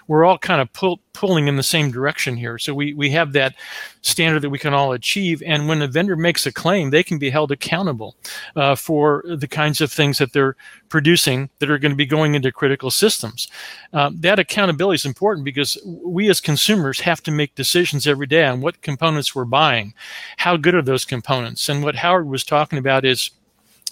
we're 0.06 0.24
all 0.24 0.38
kind 0.38 0.60
of 0.60 0.72
pull, 0.72 1.00
pulling 1.12 1.48
in 1.48 1.56
the 1.56 1.64
same 1.64 1.90
direction 1.90 2.36
here. 2.36 2.58
So 2.58 2.72
we, 2.72 2.94
we 2.94 3.10
have 3.10 3.32
that 3.32 3.54
standard 4.02 4.42
that 4.42 4.50
we 4.50 4.58
can 4.58 4.72
all 4.72 4.92
achieve. 4.92 5.42
And 5.44 5.66
when 5.66 5.82
a 5.82 5.88
vendor 5.88 6.14
makes 6.14 6.46
a 6.46 6.52
claim, 6.52 6.90
they 6.90 7.02
can 7.02 7.18
be 7.18 7.30
held 7.30 7.50
accountable 7.50 8.14
uh, 8.54 8.76
for 8.76 9.24
the 9.26 9.48
kinds 9.48 9.80
of 9.80 9.90
things 9.90 10.18
that 10.18 10.32
they're 10.32 10.54
producing 10.88 11.50
that 11.58 11.70
are 11.70 11.78
going 11.78 11.90
to 11.90 11.96
be 11.96 12.06
going 12.06 12.36
into 12.36 12.52
critical 12.52 12.90
systems. 12.90 13.48
Um, 13.92 14.20
that 14.20 14.38
accountability 14.38 14.94
is 14.94 15.06
important 15.06 15.44
because 15.44 15.76
we 15.84 16.30
as 16.30 16.40
consumers 16.40 17.00
have 17.00 17.20
to 17.24 17.32
make 17.32 17.56
decisions 17.56 18.06
every 18.06 18.26
day 18.26 18.44
on 18.44 18.60
what 18.60 18.80
components 18.82 19.34
we're 19.34 19.44
buying, 19.44 19.94
how 20.36 20.56
good 20.56 20.76
are 20.76 20.82
those 20.82 21.04
components. 21.04 21.68
And 21.68 21.82
what 21.82 21.96
Howard 21.96 22.28
was 22.28 22.44
talking 22.44 22.78
about 22.78 23.04
is 23.04 23.32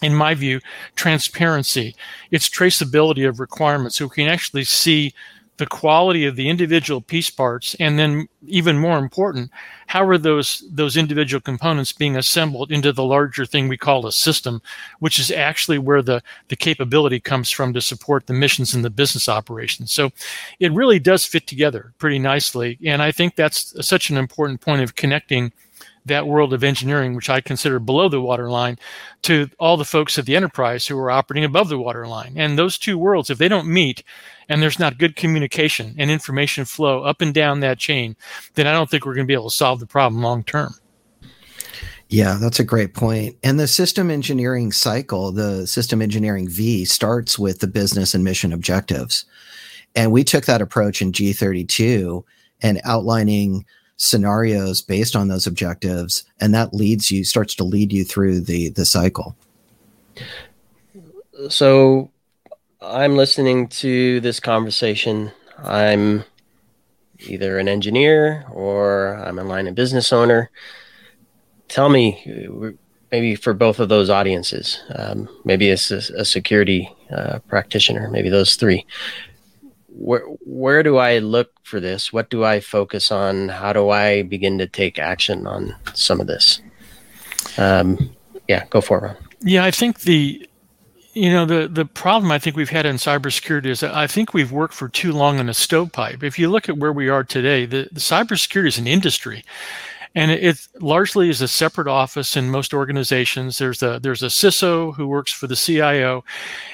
in 0.02 0.14
my 0.14 0.34
view, 0.34 0.60
transparency. 0.94 1.94
It's 2.30 2.48
traceability 2.48 3.28
of 3.28 3.40
requirements. 3.40 3.96
So 3.96 4.06
we 4.06 4.14
can 4.14 4.28
actually 4.28 4.64
see 4.64 5.14
the 5.58 5.66
quality 5.66 6.26
of 6.26 6.36
the 6.36 6.48
individual 6.48 7.00
piece 7.00 7.30
parts, 7.30 7.74
and 7.80 7.98
then 7.98 8.28
even 8.46 8.78
more 8.78 8.98
important, 8.98 9.50
how 9.86 10.06
are 10.06 10.18
those 10.18 10.62
those 10.70 10.96
individual 10.96 11.40
components 11.40 11.92
being 11.92 12.16
assembled 12.16 12.70
into 12.70 12.92
the 12.92 13.04
larger 13.04 13.46
thing 13.46 13.68
we 13.68 13.78
call 13.78 14.06
a 14.06 14.12
system, 14.12 14.60
which 14.98 15.18
is 15.18 15.30
actually 15.30 15.78
where 15.78 16.02
the 16.02 16.22
the 16.48 16.56
capability 16.56 17.20
comes 17.20 17.50
from 17.50 17.72
to 17.72 17.80
support 17.80 18.26
the 18.26 18.34
missions 18.34 18.74
and 18.74 18.84
the 18.84 18.90
business 18.90 19.28
operations. 19.28 19.92
So 19.92 20.10
it 20.60 20.72
really 20.72 20.98
does 20.98 21.24
fit 21.24 21.46
together 21.46 21.94
pretty 21.98 22.18
nicely, 22.18 22.78
and 22.84 23.02
I 23.02 23.10
think 23.10 23.34
that's 23.34 23.74
such 23.86 24.10
an 24.10 24.18
important 24.18 24.60
point 24.60 24.82
of 24.82 24.94
connecting 24.94 25.52
that 26.06 26.26
world 26.26 26.52
of 26.52 26.64
engineering, 26.64 27.14
which 27.14 27.30
I 27.30 27.40
consider 27.40 27.78
below 27.78 28.08
the 28.08 28.20
waterline, 28.20 28.78
to 29.22 29.48
all 29.58 29.76
the 29.76 29.84
folks 29.84 30.18
at 30.18 30.26
the 30.26 30.36
enterprise 30.36 30.86
who 30.86 30.98
are 30.98 31.10
operating 31.10 31.44
above 31.44 31.68
the 31.68 31.78
waterline. 31.78 32.34
And 32.36 32.58
those 32.58 32.78
two 32.78 32.96
worlds, 32.96 33.30
if 33.30 33.38
they 33.38 33.48
don't 33.48 33.68
meet 33.68 34.02
and 34.48 34.62
there's 34.62 34.78
not 34.78 34.98
good 34.98 35.16
communication 35.16 35.94
and 35.98 36.10
information 36.10 36.64
flow 36.64 37.02
up 37.02 37.20
and 37.20 37.34
down 37.34 37.60
that 37.60 37.78
chain, 37.78 38.16
then 38.54 38.66
I 38.66 38.72
don't 38.72 38.88
think 38.88 39.04
we're 39.04 39.14
going 39.14 39.26
to 39.26 39.30
be 39.30 39.34
able 39.34 39.50
to 39.50 39.56
solve 39.56 39.80
the 39.80 39.86
problem 39.86 40.22
long 40.22 40.44
term. 40.44 40.74
Yeah, 42.08 42.38
that's 42.40 42.60
a 42.60 42.64
great 42.64 42.94
point. 42.94 43.36
And 43.42 43.58
the 43.58 43.66
system 43.66 44.10
engineering 44.10 44.70
cycle, 44.70 45.32
the 45.32 45.66
system 45.66 46.00
engineering 46.00 46.48
V, 46.48 46.84
starts 46.84 47.36
with 47.38 47.58
the 47.58 47.66
business 47.66 48.14
and 48.14 48.22
mission 48.22 48.52
objectives. 48.52 49.24
And 49.96 50.12
we 50.12 50.22
took 50.22 50.44
that 50.44 50.62
approach 50.62 51.02
in 51.02 51.10
G32 51.10 52.22
and 52.62 52.80
outlining 52.84 53.64
scenarios 53.96 54.82
based 54.82 55.16
on 55.16 55.28
those 55.28 55.46
objectives 55.46 56.24
and 56.40 56.54
that 56.54 56.74
leads 56.74 57.10
you 57.10 57.24
starts 57.24 57.54
to 57.54 57.64
lead 57.64 57.92
you 57.92 58.04
through 58.04 58.40
the 58.40 58.68
the 58.70 58.84
cycle. 58.84 59.36
So 61.48 62.10
i'm 62.80 63.16
listening 63.16 63.68
to 63.68 64.20
this 64.20 64.40
conversation. 64.40 65.32
I'm 65.58 66.24
either 67.20 67.58
an 67.58 67.68
engineer 67.68 68.44
or 68.52 69.14
i'm 69.16 69.38
a 69.38 69.44
line 69.44 69.66
of 69.66 69.74
business 69.74 70.12
owner. 70.12 70.50
Tell 71.68 71.88
me 71.88 72.76
maybe 73.10 73.34
for 73.34 73.54
both 73.54 73.80
of 73.80 73.88
those 73.88 74.10
audiences 74.10 74.82
um, 74.94 75.28
maybe 75.44 75.70
it's 75.70 75.90
a, 75.90 76.02
a 76.18 76.24
security 76.24 76.94
uh, 77.10 77.38
practitioner 77.48 78.10
maybe 78.10 78.28
those 78.28 78.56
three 78.56 78.84
where 79.98 80.24
where 80.44 80.82
do 80.82 80.98
I 80.98 81.18
look 81.18 81.50
for 81.62 81.80
this? 81.80 82.12
What 82.12 82.30
do 82.30 82.44
I 82.44 82.60
focus 82.60 83.10
on? 83.10 83.48
How 83.48 83.72
do 83.72 83.90
I 83.90 84.22
begin 84.22 84.58
to 84.58 84.66
take 84.66 84.98
action 84.98 85.46
on 85.46 85.74
some 85.94 86.20
of 86.20 86.26
this? 86.26 86.60
Um, 87.58 88.14
yeah, 88.48 88.66
go 88.70 88.80
for 88.80 88.98
it, 88.98 89.02
Ron. 89.02 89.16
Yeah, 89.40 89.64
I 89.64 89.70
think 89.70 90.00
the 90.00 90.48
you 91.14 91.30
know 91.30 91.46
the 91.46 91.68
the 91.68 91.86
problem 91.86 92.30
I 92.30 92.38
think 92.38 92.56
we've 92.56 92.70
had 92.70 92.86
in 92.86 92.96
cybersecurity 92.96 93.66
is 93.66 93.80
that 93.80 93.94
I 93.94 94.06
think 94.06 94.34
we've 94.34 94.52
worked 94.52 94.74
for 94.74 94.88
too 94.88 95.12
long 95.12 95.38
in 95.38 95.48
a 95.48 95.54
stovepipe. 95.54 96.22
If 96.22 96.38
you 96.38 96.50
look 96.50 96.68
at 96.68 96.76
where 96.76 96.92
we 96.92 97.08
are 97.08 97.24
today, 97.24 97.64
the, 97.64 97.88
the 97.90 98.00
cybersecurity 98.00 98.68
is 98.68 98.78
an 98.78 98.86
industry, 98.86 99.44
and 100.16 100.30
it, 100.30 100.66
largely 100.80 101.28
is 101.28 101.42
a 101.42 101.46
separate 101.46 101.86
office 101.86 102.38
in 102.38 102.50
most 102.50 102.72
organizations. 102.72 103.58
There's 103.58 103.82
a 103.82 104.00
there's 104.00 104.22
a 104.22 104.26
CISO 104.26 104.96
who 104.96 105.06
works 105.06 105.30
for 105.30 105.46
the 105.46 105.54
CIO, 105.54 106.24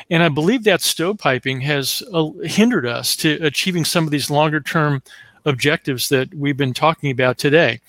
and 0.09 0.22
I 0.22 0.28
believe 0.28 0.62
that 0.64 0.81
stovepiping 0.81 1.61
has 1.62 2.05
uh, 2.14 2.31
hindered 2.44 2.87
us 2.87 3.16
to 3.16 3.38
achieving 3.42 3.85
some 3.85 4.05
of 4.05 4.12
these 4.12 4.31
longer 4.31 4.61
term 4.61 5.02
objectives 5.44 6.09
that 6.09 6.33
we've 6.33 6.57
been 6.57 6.72
talking 6.72 7.11
about 7.11 7.37
today. 7.37 7.81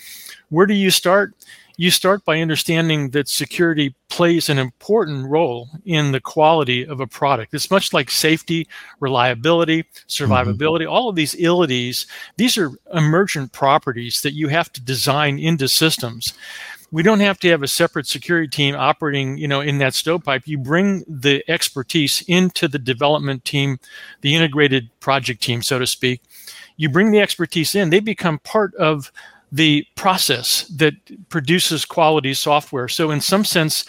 Where 0.49 0.65
do 0.65 0.73
you 0.73 0.89
start? 0.89 1.35
You 1.77 1.89
start 1.89 2.23
by 2.23 2.39
understanding 2.39 3.09
that 3.11 3.27
security 3.27 3.95
plays 4.09 4.47
an 4.47 4.59
important 4.59 5.27
role 5.27 5.69
in 5.85 6.11
the 6.11 6.21
quality 6.21 6.85
of 6.85 6.99
a 6.99 7.07
product. 7.07 7.53
It's 7.53 7.71
much 7.71 7.93
like 7.93 8.11
safety, 8.11 8.67
reliability, 8.99 9.85
survivability, 10.07 10.81
mm-hmm. 10.81 10.93
all 10.93 11.09
of 11.09 11.15
these 11.15 11.33
ilities. 11.35 12.05
These 12.37 12.57
are 12.57 12.71
emergent 12.93 13.53
properties 13.53 14.21
that 14.21 14.33
you 14.33 14.49
have 14.49 14.71
to 14.73 14.81
design 14.81 15.39
into 15.39 15.67
systems. 15.67 16.33
We 16.91 17.01
don't 17.01 17.21
have 17.21 17.39
to 17.39 17.49
have 17.49 17.63
a 17.63 17.67
separate 17.67 18.05
security 18.05 18.47
team 18.47 18.75
operating, 18.75 19.39
you 19.39 19.47
know, 19.47 19.61
in 19.61 19.79
that 19.79 19.95
stovepipe. 19.95 20.43
You 20.45 20.59
bring 20.59 21.03
the 21.07 21.43
expertise 21.47 22.23
into 22.27 22.67
the 22.67 22.77
development 22.77 23.45
team, 23.45 23.79
the 24.21 24.35
integrated 24.35 24.91
project 24.99 25.41
team, 25.41 25.63
so 25.63 25.79
to 25.79 25.87
speak. 25.87 26.21
You 26.77 26.89
bring 26.89 27.09
the 27.09 27.19
expertise 27.19 27.73
in, 27.73 27.89
they 27.89 27.99
become 27.99 28.37
part 28.39 28.75
of 28.75 29.11
the 29.53 29.85
process 29.95 30.63
that 30.63 30.95
produces 31.29 31.85
quality 31.85 32.33
software. 32.33 32.87
So, 32.87 33.11
in 33.11 33.21
some 33.21 33.45
sense, 33.45 33.85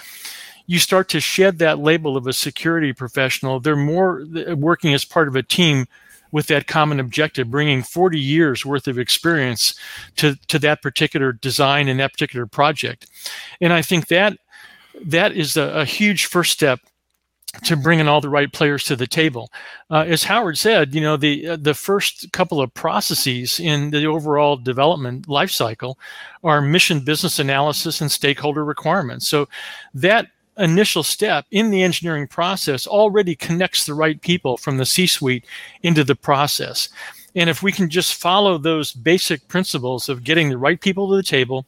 you 0.66 0.78
start 0.78 1.08
to 1.08 1.20
shed 1.20 1.58
that 1.58 1.78
label 1.78 2.18
of 2.18 2.26
a 2.26 2.34
security 2.34 2.92
professional. 2.92 3.60
They're 3.60 3.74
more 3.74 4.24
working 4.54 4.92
as 4.92 5.06
part 5.06 5.26
of 5.26 5.36
a 5.36 5.42
team 5.42 5.86
with 6.30 6.48
that 6.48 6.66
common 6.66 7.00
objective, 7.00 7.50
bringing 7.50 7.82
40 7.82 8.20
years 8.20 8.66
worth 8.66 8.86
of 8.88 8.98
experience 8.98 9.74
to, 10.16 10.36
to 10.48 10.58
that 10.58 10.82
particular 10.82 11.32
design 11.32 11.88
and 11.88 11.98
that 11.98 12.12
particular 12.12 12.46
project. 12.46 13.06
And 13.60 13.72
I 13.72 13.80
think 13.80 14.08
that 14.08 14.36
that 15.02 15.32
is 15.32 15.56
a, 15.56 15.62
a 15.62 15.84
huge 15.86 16.26
first 16.26 16.52
step 16.52 16.80
to 17.62 17.76
bringing 17.76 18.08
all 18.08 18.20
the 18.20 18.28
right 18.28 18.52
players 18.52 18.84
to 18.84 18.96
the 18.96 19.06
table. 19.06 19.50
Uh, 19.90 20.04
as 20.06 20.24
Howard 20.24 20.58
said, 20.58 20.94
you 20.94 21.00
know 21.00 21.16
the 21.16 21.48
uh, 21.48 21.56
the 21.56 21.74
first 21.74 22.32
couple 22.32 22.60
of 22.60 22.74
processes 22.74 23.60
in 23.60 23.90
the 23.90 24.06
overall 24.06 24.56
development 24.56 25.28
life 25.28 25.50
cycle 25.50 25.98
are 26.42 26.60
mission 26.60 27.00
business 27.00 27.38
analysis 27.38 28.00
and 28.00 28.10
stakeholder 28.10 28.64
requirements. 28.64 29.28
So 29.28 29.48
that 29.94 30.28
initial 30.58 31.02
step 31.02 31.46
in 31.50 31.70
the 31.70 31.82
engineering 31.82 32.28
process 32.28 32.86
already 32.86 33.34
connects 33.34 33.86
the 33.86 33.94
right 33.94 34.20
people 34.20 34.56
from 34.56 34.76
the 34.76 34.86
C-suite 34.86 35.44
into 35.82 36.04
the 36.04 36.14
process. 36.14 36.88
And 37.34 37.50
if 37.50 37.62
we 37.62 37.72
can 37.72 37.90
just 37.90 38.14
follow 38.14 38.58
those 38.58 38.92
basic 38.92 39.48
principles 39.48 40.08
of 40.08 40.22
getting 40.22 40.50
the 40.50 40.58
right 40.58 40.80
people 40.80 41.10
to 41.10 41.16
the 41.16 41.22
table, 41.22 41.66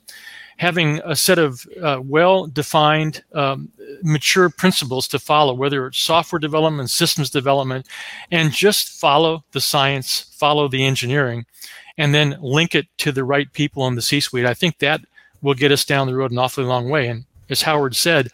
having 0.56 1.00
a 1.04 1.14
set 1.14 1.38
of 1.38 1.66
uh, 1.82 2.00
well 2.02 2.46
defined, 2.46 3.22
um, 3.34 3.70
mature 4.02 4.48
principles 4.48 5.06
to 5.08 5.18
follow, 5.18 5.54
whether 5.54 5.86
it's 5.86 5.98
software 5.98 6.38
development, 6.38 6.90
systems 6.90 7.30
development, 7.30 7.86
and 8.30 8.52
just 8.52 8.88
follow 9.00 9.44
the 9.52 9.60
science, 9.60 10.20
follow 10.32 10.68
the 10.68 10.84
engineering, 10.84 11.44
and 11.98 12.14
then 12.14 12.38
link 12.40 12.74
it 12.74 12.86
to 12.98 13.12
the 13.12 13.24
right 13.24 13.52
people 13.52 13.86
in 13.86 13.94
the 13.94 14.02
C 14.02 14.20
suite. 14.20 14.46
I 14.46 14.54
think 14.54 14.78
that 14.78 15.00
will 15.42 15.54
get 15.54 15.72
us 15.72 15.84
down 15.84 16.06
the 16.06 16.14
road 16.14 16.32
an 16.32 16.38
awfully 16.38 16.66
long 16.66 16.88
way. 16.88 17.08
And 17.08 17.24
as 17.48 17.62
Howard 17.62 17.94
said, 17.94 18.30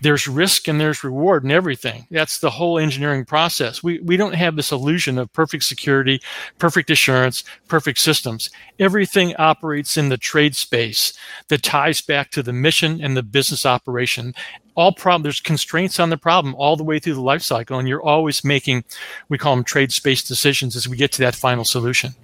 there's 0.00 0.26
risk 0.26 0.68
and 0.68 0.80
there's 0.80 1.04
reward 1.04 1.42
and 1.42 1.52
everything. 1.52 2.06
That's 2.10 2.38
the 2.38 2.50
whole 2.50 2.78
engineering 2.78 3.24
process. 3.24 3.82
We, 3.82 4.00
we 4.00 4.16
don't 4.16 4.34
have 4.34 4.56
this 4.56 4.72
illusion 4.72 5.18
of 5.18 5.32
perfect 5.32 5.64
security, 5.64 6.20
perfect 6.58 6.90
assurance, 6.90 7.44
perfect 7.68 7.98
systems. 7.98 8.50
Everything 8.78 9.34
operates 9.36 9.96
in 9.96 10.08
the 10.08 10.16
trade 10.16 10.56
space 10.56 11.12
that 11.48 11.62
ties 11.62 12.00
back 12.00 12.30
to 12.32 12.42
the 12.42 12.52
mission 12.52 13.02
and 13.02 13.16
the 13.16 13.22
business 13.22 13.66
operation. 13.66 14.34
All 14.74 14.92
problem, 14.92 15.22
there's 15.22 15.40
constraints 15.40 16.00
on 16.00 16.10
the 16.10 16.16
problem 16.16 16.54
all 16.54 16.76
the 16.76 16.84
way 16.84 16.98
through 16.98 17.14
the 17.14 17.20
life 17.20 17.42
cycle, 17.42 17.78
and 17.78 17.88
you're 17.88 18.02
always 18.02 18.44
making, 18.44 18.84
we 19.28 19.36
call 19.36 19.54
them 19.54 19.64
trade 19.64 19.92
space 19.92 20.22
decisions 20.22 20.76
as 20.76 20.88
we 20.88 20.96
get 20.96 21.12
to 21.12 21.22
that 21.22 21.34
final 21.34 21.64
solution. 21.64 22.14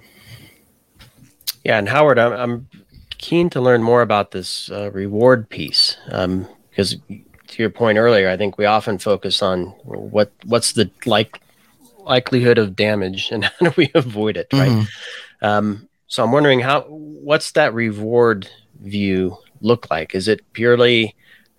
Yeah, 1.64 1.78
and 1.78 1.88
Howard, 1.88 2.18
I'm, 2.18 2.32
I'm 2.32 2.68
keen 3.18 3.50
to 3.50 3.60
learn 3.60 3.82
more 3.82 4.00
about 4.00 4.30
this 4.30 4.70
uh, 4.70 4.90
reward 4.92 5.48
piece 5.48 5.96
um, 6.10 6.46
because 6.70 6.96
to 7.48 7.62
your 7.62 7.70
point 7.70 7.98
earlier, 7.98 8.28
I 8.28 8.36
think 8.36 8.58
we 8.58 8.64
often 8.64 8.98
focus 8.98 9.42
on 9.42 9.66
what 9.84 10.32
what's 10.44 10.72
the 10.72 10.90
like 11.04 11.40
likelihood 11.98 12.58
of 12.58 12.76
damage 12.76 13.30
and 13.30 13.44
how 13.60 13.66
do 13.68 13.74
we 13.76 13.90
avoid 13.94 14.36
it, 14.36 14.48
right? 14.52 14.70
Mm-hmm. 14.70 15.46
Um, 15.46 15.88
so 16.06 16.24
I'm 16.24 16.32
wondering 16.32 16.60
how 16.60 16.82
what's 16.82 17.52
that 17.52 17.74
reward 17.74 18.48
view 18.80 19.36
look 19.60 19.90
like? 19.90 20.14
Is 20.14 20.28
it 20.28 20.40
purely 20.52 21.14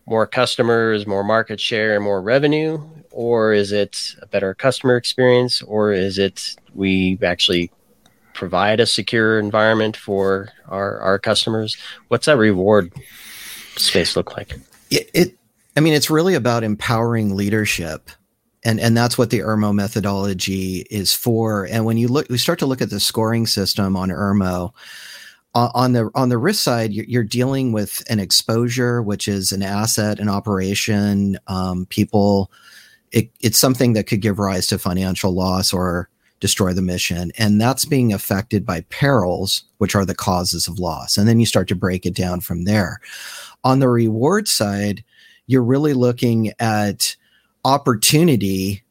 more 0.05 0.25
customers, 0.25 1.05
more 1.05 1.23
market 1.23 1.59
share, 1.59 1.99
more 1.99 2.21
revenue, 2.21 2.81
or 3.11 3.53
is 3.53 3.71
it 3.71 4.15
a 4.21 4.27
better 4.27 4.53
customer 4.53 4.95
experience, 4.95 5.61
or 5.61 5.91
is 5.91 6.17
it 6.17 6.55
we 6.73 7.19
actually 7.21 7.71
provide 8.33 8.79
a 8.79 8.85
secure 8.85 9.39
environment 9.39 9.97
for 9.97 10.49
our 10.67 10.99
our 10.99 11.19
customers? 11.19 11.75
What's 12.07 12.27
that 12.27 12.37
reward 12.37 12.93
space 13.75 14.15
look 14.15 14.37
like? 14.37 14.53
It, 14.89 15.09
it 15.13 15.36
I 15.77 15.79
mean, 15.79 15.93
it's 15.93 16.09
really 16.09 16.33
about 16.33 16.65
empowering 16.65 17.35
leadership 17.35 18.09
and 18.67 18.81
and 18.81 18.97
that's 18.97 19.17
what 19.17 19.29
the 19.29 19.41
ERMO 19.41 19.73
methodology 19.73 20.85
is 20.89 21.13
for. 21.13 21.65
And 21.65 21.85
when 21.85 21.95
you 21.95 22.09
look, 22.09 22.27
we 22.29 22.37
start 22.37 22.59
to 22.59 22.65
look 22.65 22.81
at 22.81 22.89
the 22.89 22.99
scoring 22.99 23.47
system 23.47 23.95
on 23.95 24.11
ERMO. 24.11 24.73
On 25.55 25.93
the 25.93 26.11
on 26.13 26.29
the 26.29 26.37
risk 26.37 26.61
side, 26.61 26.93
you're 26.93 27.23
dealing 27.23 27.71
with 27.71 28.03
an 28.11 28.19
exposure, 28.19 29.01
which 29.01 29.27
is 29.27 29.51
an 29.51 29.63
asset, 29.63 30.19
an 30.19 30.29
operation, 30.29 31.39
um, 31.47 31.87
people. 31.87 32.51
It, 33.11 33.31
it's 33.39 33.59
something 33.59 33.93
that 33.93 34.05
could 34.05 34.21
give 34.21 34.37
rise 34.37 34.67
to 34.67 34.77
financial 34.77 35.31
loss 35.31 35.73
or 35.73 36.09
destroy 36.41 36.73
the 36.73 36.83
mission, 36.83 37.31
and 37.39 37.59
that's 37.59 37.85
being 37.85 38.13
affected 38.13 38.67
by 38.67 38.81
perils, 38.89 39.63
which 39.79 39.95
are 39.95 40.05
the 40.05 40.13
causes 40.13 40.67
of 40.67 40.77
loss. 40.77 41.17
And 41.17 41.27
then 41.27 41.39
you 41.39 41.47
start 41.47 41.67
to 41.69 41.75
break 41.75 42.05
it 42.05 42.13
down 42.13 42.41
from 42.41 42.65
there. 42.65 42.99
On 43.63 43.79
the 43.79 43.89
reward 43.89 44.47
side, 44.47 45.03
you're 45.47 45.63
really 45.63 45.93
looking 45.93 46.53
at 46.59 47.15
opportunity 47.65 48.83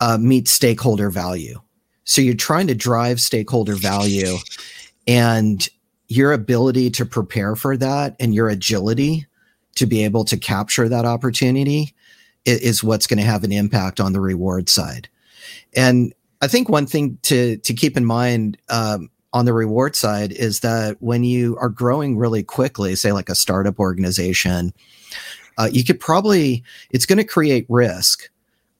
uh, 0.00 0.18
meets 0.18 0.50
stakeholder 0.50 1.10
value. 1.10 1.60
So 2.04 2.22
you're 2.22 2.34
trying 2.34 2.66
to 2.68 2.74
drive 2.74 3.20
stakeholder 3.20 3.74
value 3.74 4.36
and 5.06 5.68
your 6.08 6.32
ability 6.32 6.90
to 6.90 7.04
prepare 7.04 7.54
for 7.54 7.76
that 7.76 8.16
and 8.18 8.34
your 8.34 8.48
agility 8.48 9.26
to 9.76 9.86
be 9.86 10.04
able 10.04 10.24
to 10.24 10.36
capture 10.36 10.88
that 10.88 11.04
opportunity 11.04 11.94
is, 12.44 12.82
what's 12.82 13.06
going 13.06 13.18
to 13.18 13.24
have 13.24 13.44
an 13.44 13.52
impact 13.52 14.00
on 14.00 14.12
the 14.12 14.20
reward 14.20 14.68
side. 14.68 15.08
And 15.76 16.12
I 16.40 16.48
think 16.48 16.68
one 16.68 16.86
thing 16.86 17.18
to 17.22 17.58
to 17.58 17.74
keep 17.74 17.96
in 17.96 18.04
mind 18.04 18.56
um, 18.70 19.10
on 19.32 19.44
the 19.44 19.52
reward 19.52 19.94
side 19.94 20.32
is 20.32 20.60
that 20.60 20.96
when 21.00 21.22
you 21.22 21.56
are 21.58 21.68
growing 21.68 22.16
really 22.16 22.42
quickly, 22.42 22.96
say 22.96 23.12
like 23.12 23.28
a 23.28 23.34
startup 23.34 23.78
organization, 23.78 24.72
uh, 25.60 25.68
you 25.70 25.84
could 25.84 26.00
probably 26.00 26.64
it's 26.90 27.06
going 27.06 27.18
to 27.18 27.24
create 27.24 27.66
risk 27.68 28.30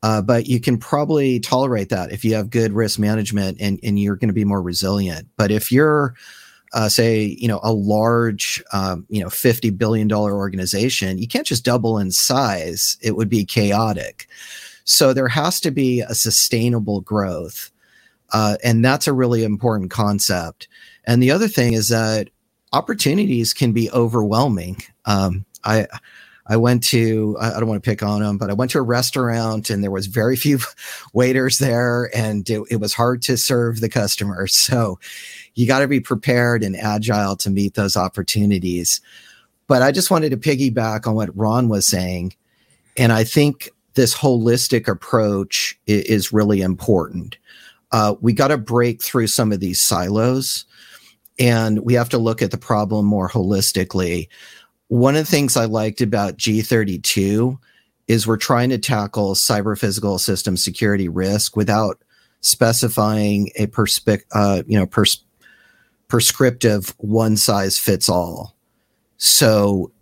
uh, 0.03 0.23
but 0.23 0.47
you 0.47 0.61
can 0.61 0.79
probably 0.79 1.39
tolerate 1.41 1.91
that 1.91 2.11
if 2.11 2.25
you 2.25 2.35
have 2.35 2.49
good 2.49 2.73
risk 2.73 2.99
management 2.99 3.59
and, 3.61 3.79
and 3.83 3.99
you're 3.99 4.17
going 4.17 4.29
to 4.29 4.35
be 4.35 4.47
more 4.47 4.63
resilient. 4.63 5.29
But 5.37 5.51
if 5.51 5.71
you're 5.71 6.15
uh, 6.73 6.89
say 6.89 7.37
you 7.39 7.49
know 7.49 7.59
a 7.65 7.73
large 7.73 8.63
um, 8.73 9.05
you 9.09 9.21
know 9.23 9.29
50 9.29 9.71
billion 9.71 10.07
dollar 10.07 10.37
organization 10.37 11.19
you 11.19 11.27
can't 11.27 11.47
just 11.47 11.65
double 11.65 11.99
in 11.99 12.13
size. 12.13 12.97
It 13.03 13.17
would 13.17 13.29
be 13.29 13.45
chaotic. 13.45 14.29
So 14.85 15.13
there 15.13 15.29
has 15.29 15.61
to 15.61 15.71
be 15.71 16.01
a 16.01 16.15
sustainable 16.15 17.01
growth 17.01 17.71
uh, 18.33 18.57
and 18.63 18.85
that's 18.85 19.09
a 19.09 19.13
really 19.13 19.43
important 19.43 19.91
concept. 19.91 20.69
And 21.05 21.23
the 21.23 21.33
other 21.33 21.49
thing 21.49 21.73
is 21.73 21.89
that 21.89 22.31
opportunities 22.73 23.53
can 23.53 23.73
be 23.73 23.91
overwhelming. 23.91 24.77
Um, 25.05 25.45
i 25.65 25.87
I 26.51 26.57
went 26.57 26.83
to, 26.89 27.37
I 27.41 27.61
don't 27.61 27.69
want 27.69 27.83
to 27.83 27.89
pick 27.89 28.03
on 28.03 28.23
them, 28.23 28.37
but 28.37 28.51
I 28.51 28.55
went 28.55 28.73
to 28.73 28.79
a 28.79 28.83
restaurant 28.83 29.71
and 29.71 29.85
there 29.85 29.91
was 29.93 30.07
very 30.07 30.35
few 30.35 30.59
waiters 31.13 31.59
there 31.59 32.11
and 32.13 32.49
it, 32.51 32.61
it 32.69 32.81
was 32.81 32.93
hard 32.93 33.23
to 33.23 33.37
serve 33.39 33.81
the 33.81 33.89
customers. 33.89 34.69
So 34.71 34.99
you 35.55 35.67
got 35.67 35.81
to 35.81 35.89
be 35.89 36.01
prepared 36.01 36.63
and 36.63 36.77
agile 36.77 37.35
to 37.37 37.51
meet 37.51 37.75
those 37.75 37.97
opportunities. 37.97 39.01
But 39.67 39.83
I 39.83 39.91
just 39.91 40.11
wanted 40.11 40.31
to 40.31 40.37
piggyback 40.37 41.09
on 41.09 41.15
what 41.17 41.37
Ron 41.37 41.69
was 41.69 41.87
saying. 41.87 42.35
And 42.97 43.13
I 43.13 43.25
think 43.25 43.71
this 43.95 44.15
holistic 44.15 44.87
approach 44.87 45.79
is, 45.87 46.33
really 46.33 46.61
important. 46.61 47.37
Uh, 47.91 48.15
we 48.21 48.33
got 48.33 48.49
to 48.49 48.59
break 48.59 49.03
through 49.03 49.27
some 49.27 49.51
of 49.51 49.59
these 49.59 49.81
silos 49.83 50.67
and 51.39 51.81
we 51.81 51.95
have 51.95 52.11
to 52.11 52.19
look 52.19 52.43
at 52.43 52.53
the 52.53 52.59
problem 52.59 53.07
more 53.07 53.29
holistically 53.29 54.29
one 54.91 55.15
of 55.15 55.25
the 55.25 55.31
things 55.31 55.57
I 55.57 55.67
liked 55.67 56.01
about 56.01 56.37
G32 56.37 57.57
is 58.09 58.27
we're 58.27 58.37
trying 58.37 58.71
to 58.71 58.79
tackle 58.79 59.37
cyber 59.37 59.79
physical 59.79 60.19
system 60.19 60.57
security 60.57 61.09
risk 61.09 61.55
without 61.55 62.03
specifying 62.41 63.53
a 63.55 63.69
perspe- 63.69 64.25
uh, 64.33 64.65
you 64.67 64.77
know 64.77 64.87
pers- 64.87 65.25
prescriptive 66.09 66.93
one 66.99 67.37
size 67.37 67.79
fits 67.79 68.09
all. 68.09 68.57
So 69.17 69.93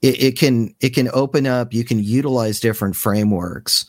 it, 0.00 0.22
it 0.22 0.38
can 0.38 0.74
it 0.80 0.94
can 0.94 1.10
open 1.12 1.46
up. 1.46 1.74
You 1.74 1.84
can 1.84 2.02
utilize 2.02 2.60
different 2.60 2.96
frameworks, 2.96 3.84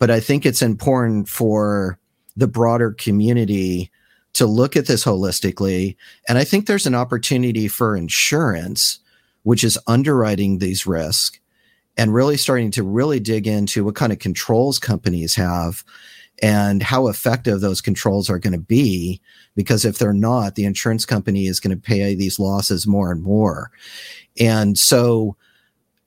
but 0.00 0.10
I 0.10 0.18
think 0.18 0.44
it's 0.44 0.60
important 0.60 1.28
for 1.28 2.00
the 2.36 2.48
broader 2.48 2.90
community 2.90 3.92
to 4.32 4.44
look 4.44 4.76
at 4.76 4.86
this 4.86 5.04
holistically. 5.04 5.94
And 6.28 6.36
I 6.36 6.42
think 6.42 6.66
there's 6.66 6.86
an 6.86 6.96
opportunity 6.96 7.68
for 7.68 7.96
insurance 7.96 8.98
which 9.48 9.64
is 9.64 9.78
underwriting 9.86 10.58
these 10.58 10.86
risks 10.86 11.40
and 11.96 12.12
really 12.12 12.36
starting 12.36 12.70
to 12.70 12.82
really 12.82 13.18
dig 13.18 13.46
into 13.46 13.82
what 13.82 13.94
kind 13.94 14.12
of 14.12 14.18
controls 14.18 14.78
companies 14.78 15.36
have 15.36 15.82
and 16.42 16.82
how 16.82 17.08
effective 17.08 17.62
those 17.62 17.80
controls 17.80 18.28
are 18.28 18.38
going 18.38 18.52
to 18.52 18.58
be. 18.58 19.22
Because 19.56 19.86
if 19.86 19.96
they're 19.96 20.12
not 20.12 20.54
the 20.54 20.66
insurance 20.66 21.06
company 21.06 21.46
is 21.46 21.60
going 21.60 21.74
to 21.74 21.80
pay 21.80 22.14
these 22.14 22.38
losses 22.38 22.86
more 22.86 23.10
and 23.10 23.22
more. 23.22 23.70
And 24.38 24.78
so 24.78 25.34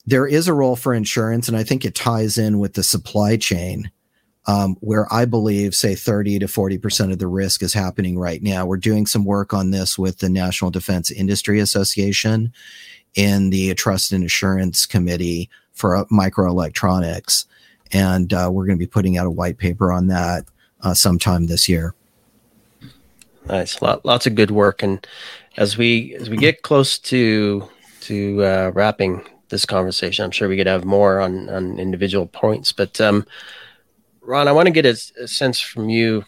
there 0.06 0.28
is 0.28 0.48
a 0.48 0.54
role 0.54 0.76
for 0.76 0.94
insurance 0.94 1.48
and 1.48 1.58
i 1.58 1.64
think 1.64 1.86
it 1.86 1.94
ties 1.94 2.38
in 2.38 2.58
with 2.58 2.74
the 2.74 2.82
supply 2.84 3.38
chain 3.38 3.92
um, 4.48 4.76
where 4.80 5.12
i 5.14 5.26
believe 5.26 5.76
say 5.76 5.94
30 5.94 6.40
to 6.40 6.48
40% 6.48 7.12
of 7.12 7.20
the 7.20 7.28
risk 7.28 7.62
is 7.62 7.74
happening 7.74 8.18
right 8.18 8.42
now. 8.42 8.66
We're 8.66 8.78
doing 8.78 9.06
some 9.06 9.26
work 9.26 9.54
on 9.54 9.70
this 9.70 10.00
with 10.00 10.18
the 10.18 10.30
national 10.30 10.72
defense 10.72 11.12
industry 11.12 11.60
association 11.60 12.52
in 13.16 13.50
the 13.50 13.74
Trust 13.76 14.12
and 14.12 14.24
Assurance 14.24 14.86
Committee 14.86 15.50
for 15.74 16.06
microelectronics. 16.06 17.46
And 17.92 18.34
uh, 18.34 18.50
we're 18.52 18.66
going 18.66 18.78
to 18.78 18.86
be 18.86 18.88
putting 18.88 19.18
out 19.18 19.28
a 19.28 19.32
white 19.32 19.58
paper 19.58 19.92
on 19.92 20.08
that 20.08 20.46
uh, 20.82 20.94
sometime 20.94 21.48
this 21.48 21.68
year. 21.68 21.94
Nice, 23.48 23.82
Lot, 23.82 24.06
lots 24.06 24.28
of 24.28 24.36
good 24.36 24.52
work. 24.52 24.84
And 24.84 25.06
as 25.58 25.78
we 25.78 26.16
as 26.16 26.30
we 26.30 26.38
get 26.38 26.62
close 26.62 27.00
to 27.00 27.68
to 28.02 28.44
uh, 28.44 28.72
wrapping 28.74 29.24
this 29.50 29.66
conversation, 29.66 30.24
I'm 30.24 30.32
sure 30.32 30.48
we 30.48 30.58
could 30.58 30.68
have 30.68 30.86
more 30.86 31.20
on 31.20 31.50
on 31.50 31.80
individual 31.80 32.28
points. 32.28 32.72
But 32.72 33.02
um, 33.02 33.26
Ron, 34.22 34.48
I 34.48 34.52
want 34.52 34.68
to 34.68 34.72
get 34.72 34.86
a, 34.86 34.98
a 35.22 35.28
sense 35.28 35.60
from 35.60 35.90
you, 35.90 36.24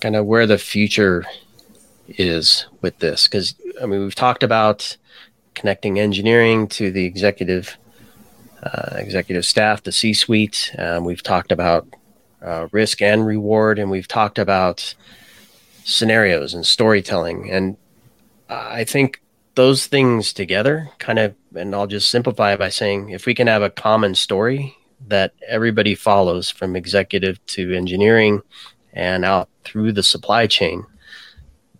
kind 0.00 0.16
of 0.16 0.26
where 0.26 0.46
the 0.46 0.58
future 0.58 1.24
is 2.08 2.66
with 2.80 2.98
this, 2.98 3.28
because 3.28 3.54
I 3.80 3.86
mean 3.86 4.00
we've 4.00 4.14
talked 4.14 4.42
about 4.42 4.96
connecting 5.56 5.98
engineering 5.98 6.68
to 6.68 6.92
the 6.92 7.04
executive 7.04 7.76
uh, 8.62 8.96
executive 8.96 9.44
staff, 9.44 9.82
the 9.82 9.92
C-suite. 9.92 10.74
Um, 10.78 11.04
we've 11.04 11.22
talked 11.22 11.52
about 11.52 11.86
uh, 12.42 12.68
risk 12.72 13.02
and 13.02 13.26
reward, 13.26 13.78
and 13.78 13.90
we've 13.90 14.08
talked 14.08 14.38
about 14.38 14.94
scenarios 15.84 16.54
and 16.54 16.64
storytelling. 16.64 17.50
And 17.50 17.76
I 18.48 18.84
think 18.84 19.20
those 19.54 19.86
things 19.86 20.32
together, 20.32 20.90
kind 20.98 21.18
of, 21.18 21.34
and 21.54 21.74
I'll 21.74 21.86
just 21.86 22.10
simplify 22.10 22.56
by 22.56 22.68
saying, 22.68 23.10
if 23.10 23.26
we 23.26 23.34
can 23.34 23.46
have 23.46 23.62
a 23.62 23.70
common 23.70 24.14
story 24.14 24.76
that 25.08 25.32
everybody 25.46 25.94
follows 25.94 26.50
from 26.50 26.76
executive 26.76 27.44
to 27.46 27.72
engineering 27.72 28.42
and 28.92 29.24
out 29.24 29.48
through 29.64 29.92
the 29.92 30.02
supply 30.02 30.46
chain, 30.46 30.84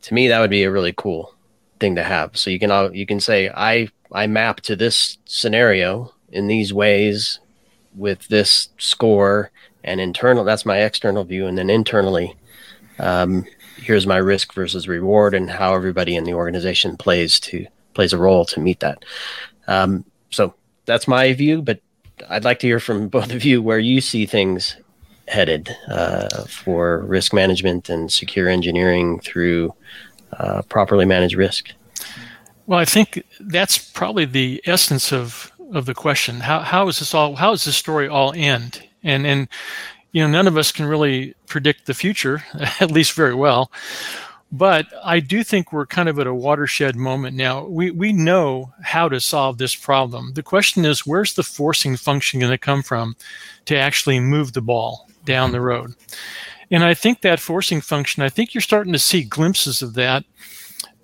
to 0.02 0.14
me 0.14 0.28
that 0.28 0.40
would 0.40 0.50
be 0.50 0.64
a 0.64 0.70
really 0.70 0.94
cool 0.96 1.35
thing 1.80 1.96
to 1.96 2.02
have. 2.02 2.36
So 2.36 2.50
you 2.50 2.58
can 2.58 2.94
you 2.94 3.06
can 3.06 3.20
say 3.20 3.50
I 3.50 3.88
I 4.12 4.26
map 4.26 4.60
to 4.62 4.76
this 4.76 5.18
scenario 5.24 6.12
in 6.30 6.46
these 6.46 6.72
ways 6.72 7.40
with 7.94 8.26
this 8.28 8.68
score 8.78 9.50
and 9.84 10.00
internal. 10.00 10.44
That's 10.44 10.66
my 10.66 10.78
external 10.78 11.24
view, 11.24 11.46
and 11.46 11.56
then 11.56 11.70
internally, 11.70 12.36
um, 12.98 13.44
here's 13.76 14.06
my 14.06 14.16
risk 14.16 14.52
versus 14.54 14.88
reward 14.88 15.34
and 15.34 15.50
how 15.50 15.74
everybody 15.74 16.16
in 16.16 16.24
the 16.24 16.34
organization 16.34 16.96
plays 16.96 17.38
to 17.40 17.66
plays 17.94 18.12
a 18.12 18.18
role 18.18 18.44
to 18.44 18.60
meet 18.60 18.80
that. 18.80 19.04
Um, 19.68 20.04
so 20.30 20.54
that's 20.84 21.08
my 21.08 21.32
view, 21.32 21.62
but 21.62 21.80
I'd 22.28 22.44
like 22.44 22.58
to 22.60 22.66
hear 22.66 22.80
from 22.80 23.08
both 23.16 23.32
of 23.32 23.44
you 23.44 23.62
where 23.62 23.78
you 23.78 24.00
see 24.00 24.26
things 24.26 24.76
headed 25.28 25.74
uh, 25.88 26.44
for 26.44 27.00
risk 27.00 27.32
management 27.32 27.88
and 27.88 28.12
secure 28.12 28.48
engineering 28.48 29.18
through 29.20 29.74
uh, 30.32 30.62
properly 30.62 31.04
manage 31.04 31.34
risk? 31.34 31.72
Well, 32.66 32.78
I 32.78 32.84
think 32.84 33.22
that's 33.40 33.78
probably 33.78 34.24
the 34.24 34.62
essence 34.66 35.12
of 35.12 35.52
of 35.72 35.86
the 35.86 35.94
question. 35.94 36.40
How 36.40 36.60
how 36.60 36.88
is 36.88 36.98
this 36.98 37.14
all? 37.14 37.36
How 37.36 37.50
does 37.50 37.64
this 37.64 37.76
story 37.76 38.08
all 38.08 38.32
end? 38.36 38.82
And 39.02 39.26
and 39.26 39.48
you 40.12 40.22
know, 40.22 40.28
none 40.28 40.46
of 40.46 40.56
us 40.56 40.72
can 40.72 40.86
really 40.86 41.34
predict 41.46 41.86
the 41.86 41.94
future, 41.94 42.42
at 42.80 42.90
least 42.90 43.12
very 43.12 43.34
well. 43.34 43.70
But 44.52 44.86
I 45.04 45.20
do 45.20 45.42
think 45.42 45.72
we're 45.72 45.86
kind 45.86 46.08
of 46.08 46.18
at 46.18 46.26
a 46.26 46.34
watershed 46.34 46.96
moment 46.96 47.36
now. 47.36 47.66
We 47.66 47.90
we 47.90 48.12
know 48.12 48.72
how 48.82 49.08
to 49.08 49.20
solve 49.20 49.58
this 49.58 49.74
problem. 49.74 50.32
The 50.34 50.42
question 50.42 50.84
is, 50.84 51.06
where's 51.06 51.34
the 51.34 51.42
forcing 51.42 51.96
function 51.96 52.40
going 52.40 52.52
to 52.52 52.58
come 52.58 52.82
from 52.82 53.16
to 53.66 53.76
actually 53.76 54.20
move 54.20 54.52
the 54.52 54.62
ball 54.62 55.08
down 55.24 55.52
the 55.52 55.60
road? 55.60 55.94
And 56.70 56.82
I 56.82 56.94
think 56.94 57.20
that 57.20 57.40
forcing 57.40 57.80
function, 57.80 58.22
I 58.22 58.28
think 58.28 58.54
you're 58.54 58.60
starting 58.60 58.92
to 58.92 58.98
see 58.98 59.22
glimpses 59.22 59.82
of 59.82 59.94
that 59.94 60.24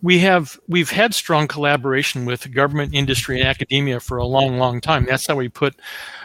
we 0.03 0.19
have 0.19 0.59
we've 0.69 0.91
had 0.91 1.15
strong 1.15 1.47
collaboration 1.47 2.25
with 2.25 2.53
government, 2.53 2.93
industry, 2.93 3.39
and 3.39 3.49
academia 3.49 4.01
for 4.01 4.19
a 4.19 4.27
long, 4.27 4.59
long 4.59 4.81
time. 4.81 5.07
That's 5.07 5.27
how 5.27 5.37
we 5.37 5.49
put 5.49 5.77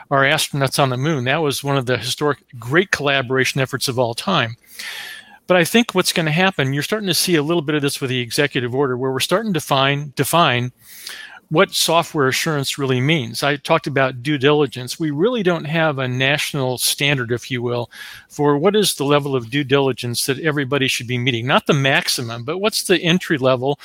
our 0.09 0.23
astronauts 0.23 0.81
on 0.81 0.89
the 0.89 0.97
moon. 0.97 1.25
That 1.25 1.37
was 1.37 1.63
one 1.63 1.77
of 1.77 1.85
the 1.85 1.97
historic 1.97 2.43
great 2.57 2.91
collaboration 2.91 3.61
efforts 3.61 3.87
of 3.87 3.99
all 3.99 4.15
time. 4.15 4.57
But 5.45 5.57
I 5.57 5.63
think 5.63 5.93
what's 5.93 6.11
going 6.11 6.25
to 6.25 6.31
happen, 6.31 6.73
you're 6.73 6.83
starting 6.83 7.07
to 7.07 7.13
see 7.13 7.35
a 7.35 7.43
little 7.43 7.61
bit 7.61 7.75
of 7.75 7.81
this 7.81 8.01
with 8.01 8.09
the 8.09 8.19
executive 8.19 8.75
order, 8.75 8.97
where 8.97 9.11
we're 9.11 9.19
starting 9.19 9.53
to 9.53 9.59
define 9.59 10.11
define 10.15 10.71
what 11.49 11.73
software 11.73 12.27
assurance 12.27 12.77
really 12.77 12.99
means. 12.99 13.41
I 13.41 13.55
talked 13.55 13.87
about 13.87 14.21
due 14.21 14.37
diligence. 14.37 14.99
We 14.99 15.11
really 15.11 15.43
don't 15.43 15.65
have 15.65 15.97
a 15.97 16.07
national 16.07 16.77
standard, 16.77 17.31
if 17.31 17.49
you 17.49 17.61
will, 17.61 17.89
for 18.27 18.57
what 18.57 18.75
is 18.75 18.95
the 18.95 19.05
level 19.05 19.35
of 19.35 19.49
due 19.49 19.63
diligence 19.63 20.25
that 20.25 20.39
everybody 20.39 20.87
should 20.87 21.07
be 21.07 21.17
meeting. 21.17 21.47
Not 21.47 21.65
the 21.65 21.73
maximum, 21.73 22.43
but 22.43 22.59
what's 22.59 22.83
the 22.83 23.01
entry 23.01 23.37
level 23.37 23.79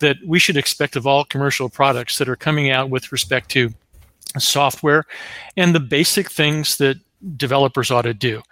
that 0.00 0.16
we 0.26 0.38
should 0.38 0.56
expect 0.56 0.96
of 0.96 1.06
all 1.06 1.24
commercial 1.24 1.70
products 1.70 2.18
that 2.18 2.28
are 2.28 2.36
coming 2.36 2.70
out 2.70 2.90
with 2.90 3.12
respect 3.12 3.50
to 3.52 3.72
software 4.38 5.06
and 5.56 5.74
the 5.74 5.80
basic 5.80 6.30
things 6.30 6.76
that 6.76 6.98
developers 7.36 7.90
ought 7.90 8.02
to 8.02 8.14
do. 8.14 8.42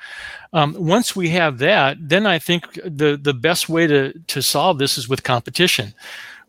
Um, 0.54 0.74
once 0.78 1.14
we 1.14 1.28
have 1.30 1.58
that, 1.58 1.96
then 2.00 2.26
I 2.26 2.38
think 2.38 2.72
the 2.84 3.18
the 3.20 3.34
best 3.34 3.68
way 3.68 3.86
to 3.86 4.12
to 4.12 4.42
solve 4.42 4.78
this 4.78 4.96
is 4.96 5.08
with 5.08 5.22
competition 5.22 5.94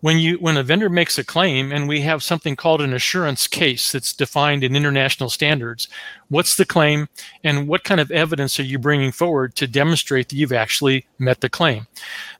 when 0.06 0.20
you 0.20 0.36
when 0.36 0.56
a 0.56 0.62
vendor 0.62 0.88
makes 0.88 1.18
a 1.18 1.24
claim 1.24 1.72
and 1.72 1.88
we 1.88 2.02
have 2.02 2.22
something 2.22 2.56
called 2.56 2.80
an 2.80 2.94
assurance 2.94 3.48
case 3.48 3.92
that's 3.92 4.14
defined 4.14 4.64
in 4.64 4.76
international 4.76 5.32
standards 5.32 5.88
what's 6.30 6.56
the 6.56 6.66
claim 6.66 7.08
and 7.44 7.68
what 7.68 7.84
kind 7.84 8.02
of 8.02 8.12
evidence 8.12 8.60
are 8.60 8.64
you 8.64 8.80
bringing 8.80 9.12
forward 9.12 9.56
to 9.56 9.68
demonstrate 9.68 10.30
that 10.30 10.36
you've 10.36 10.54
actually 10.54 11.06
met 11.20 11.42
the 11.42 11.50
claim? 11.50 11.88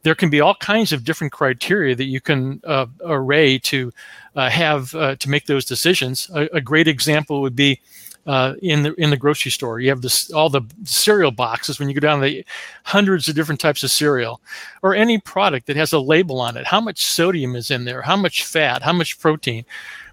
There 0.04 0.16
can 0.16 0.30
be 0.30 0.42
all 0.42 0.56
kinds 0.56 0.92
of 0.92 1.04
different 1.04 1.34
criteria 1.34 1.96
that 1.96 2.06
you 2.06 2.22
can 2.22 2.62
uh, 2.66 2.88
array 3.04 3.60
to 3.60 3.92
uh, 4.36 4.50
have 4.50 4.94
uh, 4.96 5.16
to 5.16 5.30
make 5.30 5.46
those 5.46 5.66
decisions. 5.66 6.30
A, 6.34 6.48
a 6.58 6.62
great 6.62 6.88
example 6.88 7.42
would 7.42 7.56
be 7.56 7.80
uh, 8.26 8.56
in 8.62 8.84
the 8.84 8.94
in 8.96 9.10
the 9.10 9.18
grocery 9.18 9.52
store. 9.52 9.80
You 9.80 9.90
have 9.90 10.02
this 10.02 10.32
all 10.32 10.50
the 10.50 10.62
cereal 10.84 11.32
boxes 11.32 11.80
when 11.80 11.90
you 11.90 11.96
go 11.96 12.00
down 12.00 12.22
the 12.22 12.46
hundreds 12.84 13.28
of 13.28 13.36
different 13.36 13.62
types 13.62 13.84
of 13.84 13.92
cereal, 13.92 14.42
or 14.82 14.96
any 14.96 15.20
product 15.20 15.68
that 15.68 15.76
has 15.76 15.94
a 15.94 16.00
label 16.00 16.42
on 16.42 16.58
it. 16.58 16.66
How 16.66 16.82
much 16.82 17.06
sodium 17.06 17.56
is 17.56 17.72
in 17.72 17.86
there? 17.86 18.02
How 18.02 18.16
much 18.16 18.44
fat? 18.44 18.82
How 18.82 18.94
much 18.94 19.20
protein? 19.20 19.66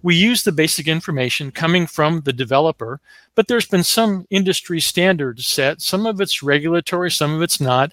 We 0.03 0.17
use 0.17 0.43
the 0.43 0.53
basic 0.53 0.89
information 0.89 1.53
coming 1.53 1.87
from 1.87 2.23
the 2.23 2.33
developer, 2.33 3.01
but 3.35 3.47
there's 3.47 3.69
been 3.69 3.85
some 3.85 4.27
industry 4.31 4.81
standards 4.81 5.47
set. 5.47 5.81
Some 5.81 6.07
of 6.07 6.21
it's 6.21 6.43
regulatory, 6.43 7.11
some 7.11 7.35
of 7.35 7.43
it's 7.43 7.61
not 7.61 7.93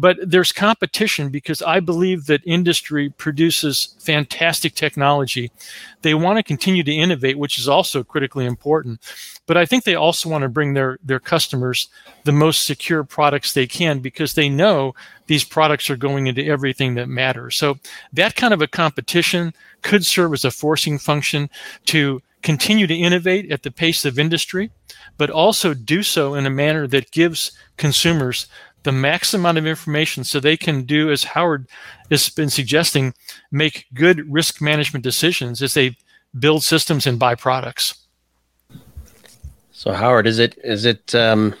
but 0.00 0.16
there's 0.22 0.50
competition 0.50 1.28
because 1.28 1.60
I 1.60 1.78
believe 1.78 2.24
that 2.24 2.40
industry 2.46 3.10
produces 3.10 3.94
fantastic 3.98 4.74
technology. 4.74 5.52
They 6.00 6.14
want 6.14 6.38
to 6.38 6.42
continue 6.42 6.82
to 6.82 6.92
innovate, 6.92 7.38
which 7.38 7.58
is 7.58 7.68
also 7.68 8.02
critically 8.02 8.46
important. 8.46 9.00
But 9.46 9.58
I 9.58 9.66
think 9.66 9.84
they 9.84 9.94
also 9.94 10.30
want 10.30 10.40
to 10.40 10.48
bring 10.48 10.72
their, 10.72 10.98
their 11.04 11.20
customers 11.20 11.90
the 12.24 12.32
most 12.32 12.64
secure 12.64 13.04
products 13.04 13.52
they 13.52 13.66
can 13.66 13.98
because 13.98 14.32
they 14.32 14.48
know 14.48 14.94
these 15.26 15.44
products 15.44 15.90
are 15.90 15.96
going 15.96 16.28
into 16.28 16.46
everything 16.46 16.94
that 16.94 17.08
matters. 17.08 17.56
So 17.56 17.78
that 18.14 18.36
kind 18.36 18.54
of 18.54 18.62
a 18.62 18.66
competition 18.66 19.52
could 19.82 20.06
serve 20.06 20.32
as 20.32 20.46
a 20.46 20.50
forcing 20.50 20.98
function 20.98 21.50
to 21.86 22.22
continue 22.42 22.86
to 22.86 22.94
innovate 22.94 23.52
at 23.52 23.64
the 23.64 23.70
pace 23.70 24.06
of 24.06 24.18
industry, 24.18 24.70
but 25.18 25.28
also 25.28 25.74
do 25.74 26.02
so 26.02 26.32
in 26.34 26.46
a 26.46 26.50
manner 26.50 26.86
that 26.86 27.10
gives 27.10 27.52
consumers 27.76 28.46
the 28.82 28.92
max 28.92 29.34
amount 29.34 29.58
of 29.58 29.66
information 29.66 30.24
so 30.24 30.40
they 30.40 30.56
can 30.56 30.82
do, 30.82 31.10
as 31.10 31.24
Howard 31.24 31.66
has 32.10 32.28
been 32.28 32.50
suggesting, 32.50 33.14
make 33.50 33.86
good 33.94 34.30
risk 34.32 34.60
management 34.60 35.02
decisions 35.02 35.62
as 35.62 35.74
they 35.74 35.96
build 36.38 36.64
systems 36.64 37.06
and 37.06 37.18
buy 37.18 37.34
products. 37.34 37.94
So, 39.72 39.92
Howard, 39.92 40.26
is 40.26 40.38
it 40.38 40.58
is 40.62 40.84
it 40.84 41.14
um, 41.14 41.54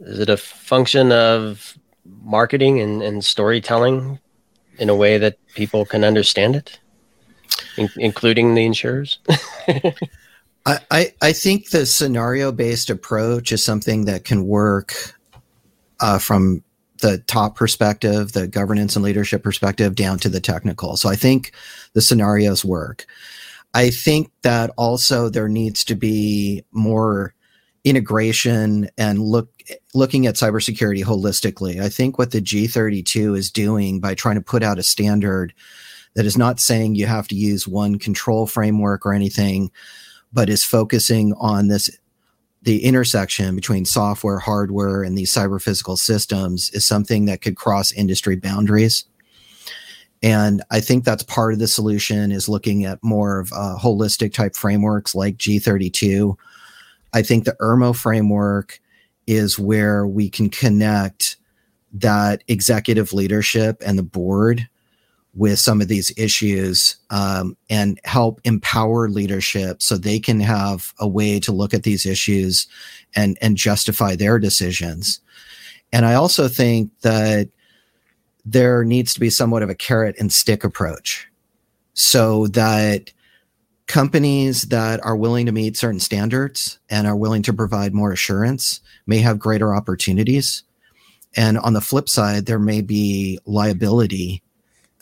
is 0.00 0.18
it 0.18 0.28
a 0.28 0.36
function 0.36 1.12
of 1.12 1.76
marketing 2.22 2.80
and, 2.80 3.02
and 3.02 3.24
storytelling 3.24 4.18
in 4.78 4.88
a 4.88 4.94
way 4.94 5.18
that 5.18 5.36
people 5.54 5.84
can 5.84 6.04
understand 6.04 6.56
it, 6.56 6.78
in, 7.76 7.88
including 7.96 8.54
the 8.54 8.64
insurers? 8.64 9.18
I, 10.64 11.12
I 11.20 11.32
think 11.32 11.70
the 11.70 11.86
scenario 11.86 12.52
based 12.52 12.88
approach 12.88 13.50
is 13.50 13.64
something 13.64 14.04
that 14.04 14.24
can 14.24 14.46
work 14.46 14.94
uh, 16.02 16.18
from 16.18 16.62
the 17.00 17.18
top 17.18 17.56
perspective, 17.56 18.32
the 18.32 18.46
governance 18.46 18.94
and 18.94 19.04
leadership 19.04 19.42
perspective, 19.42 19.94
down 19.94 20.18
to 20.18 20.28
the 20.28 20.40
technical. 20.40 20.96
So 20.96 21.08
I 21.08 21.16
think 21.16 21.52
the 21.94 22.02
scenarios 22.02 22.64
work. 22.64 23.06
I 23.74 23.90
think 23.90 24.30
that 24.42 24.70
also 24.76 25.28
there 25.28 25.48
needs 25.48 25.84
to 25.84 25.94
be 25.94 26.64
more 26.72 27.34
integration 27.84 28.88
and 28.96 29.18
look 29.18 29.48
looking 29.94 30.26
at 30.26 30.36
cybersecurity 30.36 31.02
holistically. 31.02 31.80
I 31.80 31.88
think 31.88 32.18
what 32.18 32.30
the 32.30 32.40
G32 32.40 33.36
is 33.36 33.50
doing 33.50 33.98
by 33.98 34.14
trying 34.14 34.36
to 34.36 34.42
put 34.42 34.62
out 34.62 34.78
a 34.78 34.82
standard 34.82 35.54
that 36.14 36.26
is 36.26 36.36
not 36.36 36.60
saying 36.60 36.94
you 36.94 37.06
have 37.06 37.26
to 37.28 37.34
use 37.34 37.66
one 37.66 37.98
control 37.98 38.46
framework 38.46 39.06
or 39.06 39.14
anything, 39.14 39.70
but 40.32 40.50
is 40.50 40.64
focusing 40.64 41.32
on 41.34 41.68
this 41.68 41.90
the 42.62 42.84
intersection 42.84 43.56
between 43.56 43.84
software, 43.84 44.38
hardware, 44.38 45.02
and 45.02 45.18
these 45.18 45.34
cyber 45.34 45.60
physical 45.60 45.96
systems 45.96 46.70
is 46.72 46.86
something 46.86 47.24
that 47.24 47.42
could 47.42 47.56
cross 47.56 47.92
industry 47.92 48.36
boundaries. 48.36 49.04
And 50.22 50.62
I 50.70 50.80
think 50.80 51.04
that's 51.04 51.24
part 51.24 51.52
of 51.52 51.58
the 51.58 51.66
solution 51.66 52.30
is 52.30 52.48
looking 52.48 52.84
at 52.84 53.02
more 53.02 53.40
of 53.40 53.52
uh, 53.52 53.76
holistic 53.80 54.32
type 54.32 54.54
frameworks 54.54 55.14
like 55.14 55.36
G32. 55.36 56.36
I 57.12 57.22
think 57.22 57.44
the 57.44 57.56
ERMO 57.58 57.92
framework 57.92 58.80
is 59.26 59.58
where 59.58 60.06
we 60.06 60.30
can 60.30 60.48
connect 60.48 61.36
that 61.92 62.44
executive 62.46 63.12
leadership 63.12 63.82
and 63.84 63.98
the 63.98 64.04
board 64.04 64.68
with 65.34 65.58
some 65.58 65.80
of 65.80 65.88
these 65.88 66.12
issues 66.16 66.96
um, 67.10 67.56
and 67.70 67.98
help 68.04 68.40
empower 68.44 69.08
leadership 69.08 69.80
so 69.80 69.96
they 69.96 70.18
can 70.18 70.40
have 70.40 70.92
a 70.98 71.08
way 71.08 71.40
to 71.40 71.52
look 71.52 71.72
at 71.72 71.84
these 71.84 72.04
issues 72.04 72.66
and 73.14 73.38
and 73.40 73.56
justify 73.56 74.14
their 74.14 74.38
decisions. 74.38 75.20
And 75.92 76.06
i 76.06 76.14
also 76.14 76.48
think 76.48 76.90
that 77.00 77.48
there 78.44 78.84
needs 78.84 79.14
to 79.14 79.20
be 79.20 79.30
somewhat 79.30 79.62
of 79.62 79.70
a 79.70 79.74
carrot 79.74 80.16
and 80.18 80.32
stick 80.32 80.64
approach 80.64 81.28
so 81.94 82.46
that 82.48 83.12
companies 83.86 84.62
that 84.62 85.04
are 85.04 85.16
willing 85.16 85.46
to 85.46 85.52
meet 85.52 85.76
certain 85.76 86.00
standards 86.00 86.78
and 86.88 87.06
are 87.06 87.16
willing 87.16 87.42
to 87.42 87.52
provide 87.52 87.94
more 87.94 88.12
assurance 88.12 88.80
may 89.06 89.18
have 89.18 89.38
greater 89.38 89.74
opportunities. 89.74 90.62
And 91.36 91.58
on 91.58 91.72
the 91.72 91.80
flip 91.80 92.08
side 92.08 92.46
there 92.46 92.58
may 92.58 92.80
be 92.80 93.38
liability 93.44 94.42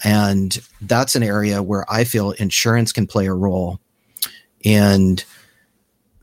and 0.03 0.59
that's 0.81 1.15
an 1.15 1.23
area 1.23 1.63
where 1.63 1.85
I 1.91 2.05
feel 2.05 2.33
insurance 2.33 2.93
can 2.93 3.07
play 3.07 3.27
a 3.27 3.35
role 3.35 3.81
in 4.63 5.19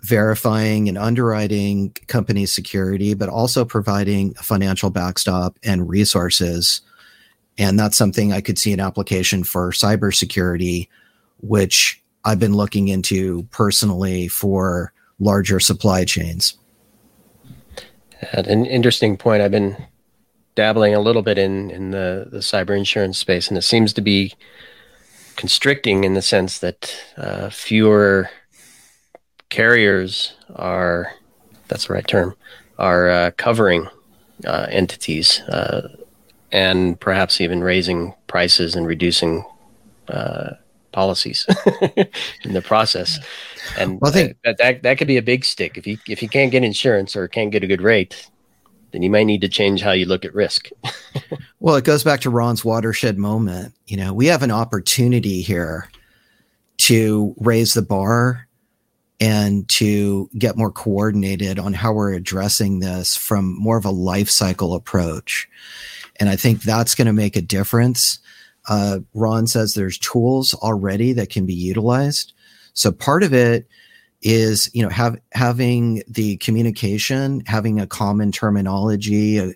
verifying 0.01 0.87
and 0.87 0.97
underwriting 0.97 1.91
company 2.07 2.45
security, 2.45 3.13
but 3.13 3.29
also 3.29 3.65
providing 3.65 4.33
financial 4.35 4.89
backstop 4.89 5.57
and 5.63 5.89
resources. 5.89 6.81
And 7.57 7.79
that's 7.79 7.97
something 7.97 8.31
I 8.31 8.41
could 8.41 8.57
see 8.57 8.73
an 8.73 8.79
application 8.79 9.43
for 9.43 9.71
cybersecurity, 9.71 10.87
which 11.41 12.01
I've 12.23 12.39
been 12.39 12.53
looking 12.53 12.87
into 12.87 13.43
personally 13.51 14.27
for 14.27 14.93
larger 15.19 15.59
supply 15.59 16.05
chains. 16.05 16.57
An 18.31 18.65
interesting 18.65 19.17
point. 19.17 19.41
I've 19.41 19.51
been 19.51 19.77
dabbling 20.57 20.95
a 20.95 20.99
little 20.99 21.21
bit 21.21 21.37
in 21.37 21.69
in 21.69 21.91
the 21.91 22.27
the 22.29 22.39
cyber 22.39 22.75
insurance 22.75 23.17
space, 23.17 23.47
and 23.47 23.57
it 23.57 23.61
seems 23.61 23.93
to 23.93 24.01
be 24.01 24.33
constricting 25.37 26.03
in 26.03 26.15
the 26.15 26.21
sense 26.21 26.59
that 26.59 26.93
uh, 27.15 27.49
fewer 27.49 28.29
carriers 29.49 30.33
are 30.55 31.13
that's 31.67 31.87
the 31.87 31.93
right 31.93 32.07
term 32.07 32.35
are 32.79 33.07
uh, 33.09 33.31
covering 33.37 33.87
uh, 34.45 34.65
entities 34.69 35.41
uh, 35.41 35.87
and 36.51 36.99
perhaps 36.99 37.39
even 37.39 37.63
raising 37.63 38.13
prices 38.25 38.75
and 38.75 38.87
reducing 38.87 39.45
uh, 40.09 40.51
policies 40.91 41.45
in 42.43 42.53
the 42.53 42.61
process. 42.61 43.19
And 43.77 44.01
well, 44.01 44.09
I 44.09 44.13
think 44.13 44.37
that, 44.43 44.57
that 44.57 44.81
that 44.81 44.97
could 44.97 45.07
be 45.07 45.17
a 45.17 45.21
big 45.21 45.45
stick 45.45 45.77
if 45.77 45.85
you 45.85 45.99
if 46.07 46.23
you 46.23 46.29
can't 46.29 46.51
get 46.51 46.63
insurance 46.63 47.15
or 47.15 47.27
can't 47.27 47.51
get 47.51 47.63
a 47.63 47.67
good 47.67 47.81
rate 47.81 48.27
then 48.91 49.01
you 49.01 49.09
might 49.09 49.25
need 49.25 49.41
to 49.41 49.49
change 49.49 49.81
how 49.81 49.91
you 49.91 50.05
look 50.05 50.25
at 50.25 50.33
risk. 50.33 50.69
well, 51.59 51.75
it 51.75 51.83
goes 51.83 52.03
back 52.03 52.21
to 52.21 52.29
Ron's 52.29 52.63
watershed 52.63 53.17
moment. 53.17 53.73
You 53.87 53.97
know, 53.97 54.13
we 54.13 54.27
have 54.27 54.43
an 54.43 54.51
opportunity 54.51 55.41
here 55.41 55.89
to 56.77 57.35
raise 57.37 57.73
the 57.73 57.81
bar 57.81 58.47
and 59.19 59.67
to 59.67 60.29
get 60.37 60.57
more 60.57 60.71
coordinated 60.71 61.57
on 61.57 61.73
how 61.73 61.91
we're 61.91 62.13
addressing 62.13 62.79
this 62.79 63.15
from 63.15 63.57
more 63.59 63.77
of 63.77 63.85
a 63.85 63.91
life 63.91 64.29
cycle 64.29 64.75
approach. 64.75 65.49
And 66.19 66.29
I 66.29 66.35
think 66.35 66.61
that's 66.61 66.95
going 66.95 67.07
to 67.07 67.13
make 67.13 67.35
a 67.35 67.41
difference. 67.41 68.19
uh, 68.69 68.99
Ron 69.13 69.47
says 69.47 69.73
there's 69.73 69.97
tools 69.97 70.53
already 70.55 71.13
that 71.13 71.29
can 71.29 71.45
be 71.45 71.53
utilized. 71.53 72.33
So 72.73 72.91
part 72.91 73.23
of 73.23 73.33
it 73.33 73.67
is 74.27 74.69
you 74.73 74.83
know 74.83 74.89
have 74.89 75.17
having 75.31 76.03
the 76.05 76.35
communication, 76.37 77.41
having 77.45 77.79
a 77.79 77.87
common 77.87 78.33
terminology, 78.33 79.39
uh, 79.39 79.53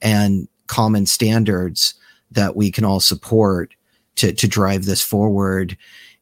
and 0.00 0.46
common 0.68 1.06
standards 1.06 1.94
that 2.30 2.54
we 2.54 2.70
can 2.70 2.84
all 2.84 3.00
support 3.00 3.74
to 4.14 4.32
to 4.32 4.46
drive 4.46 4.84
this 4.84 5.02
forward. 5.02 5.76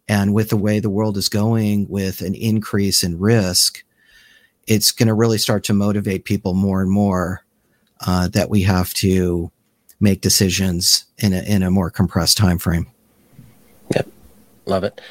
And 0.08 0.32
with 0.32 0.48
the 0.48 0.56
way 0.56 0.80
the 0.80 0.90
world 0.90 1.18
is 1.18 1.28
going, 1.28 1.86
with 1.88 2.22
an 2.22 2.34
increase 2.34 3.02
in 3.04 3.18
risk, 3.18 3.84
it's 4.66 4.90
going 4.90 5.08
to 5.08 5.14
really 5.14 5.38
start 5.38 5.64
to 5.64 5.74
motivate 5.74 6.24
people 6.24 6.54
more 6.54 6.80
and 6.80 6.90
more 6.90 7.44
uh, 8.06 8.28
that 8.28 8.48
we 8.48 8.62
have 8.62 8.94
to 8.94 9.50
make 10.00 10.22
decisions 10.22 11.04
in 11.18 11.34
a 11.34 11.42
in 11.42 11.62
a 11.62 11.70
more 11.70 11.90
compressed 11.90 12.38
time 12.38 12.58
frame. 12.58 12.86
Yep, 13.94 14.08
love 14.64 14.84
it. 14.84 15.02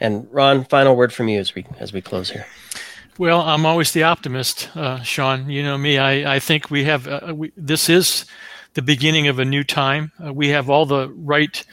And 0.00 0.26
Ron, 0.30 0.64
final 0.64 0.96
word 0.96 1.12
from 1.12 1.28
you 1.28 1.38
as 1.38 1.54
we 1.54 1.66
as 1.78 1.92
we 1.92 2.00
close 2.00 2.30
here. 2.30 2.46
Well, 3.18 3.40
I'm 3.40 3.64
always 3.64 3.92
the 3.92 4.02
optimist, 4.02 4.68
uh, 4.76 5.02
Sean. 5.02 5.48
You 5.48 5.62
know 5.62 5.78
me. 5.78 5.96
I, 5.96 6.36
I 6.36 6.38
think 6.38 6.70
we 6.70 6.84
have 6.84 7.08
uh, 7.08 7.32
we, 7.34 7.52
this 7.56 7.88
is 7.88 8.26
the 8.74 8.82
beginning 8.82 9.26
of 9.26 9.38
a 9.38 9.44
new 9.44 9.64
time. 9.64 10.12
Uh, 10.22 10.34
we 10.34 10.48
have 10.48 10.68
all 10.68 10.84
the 10.84 11.08
right 11.08 11.64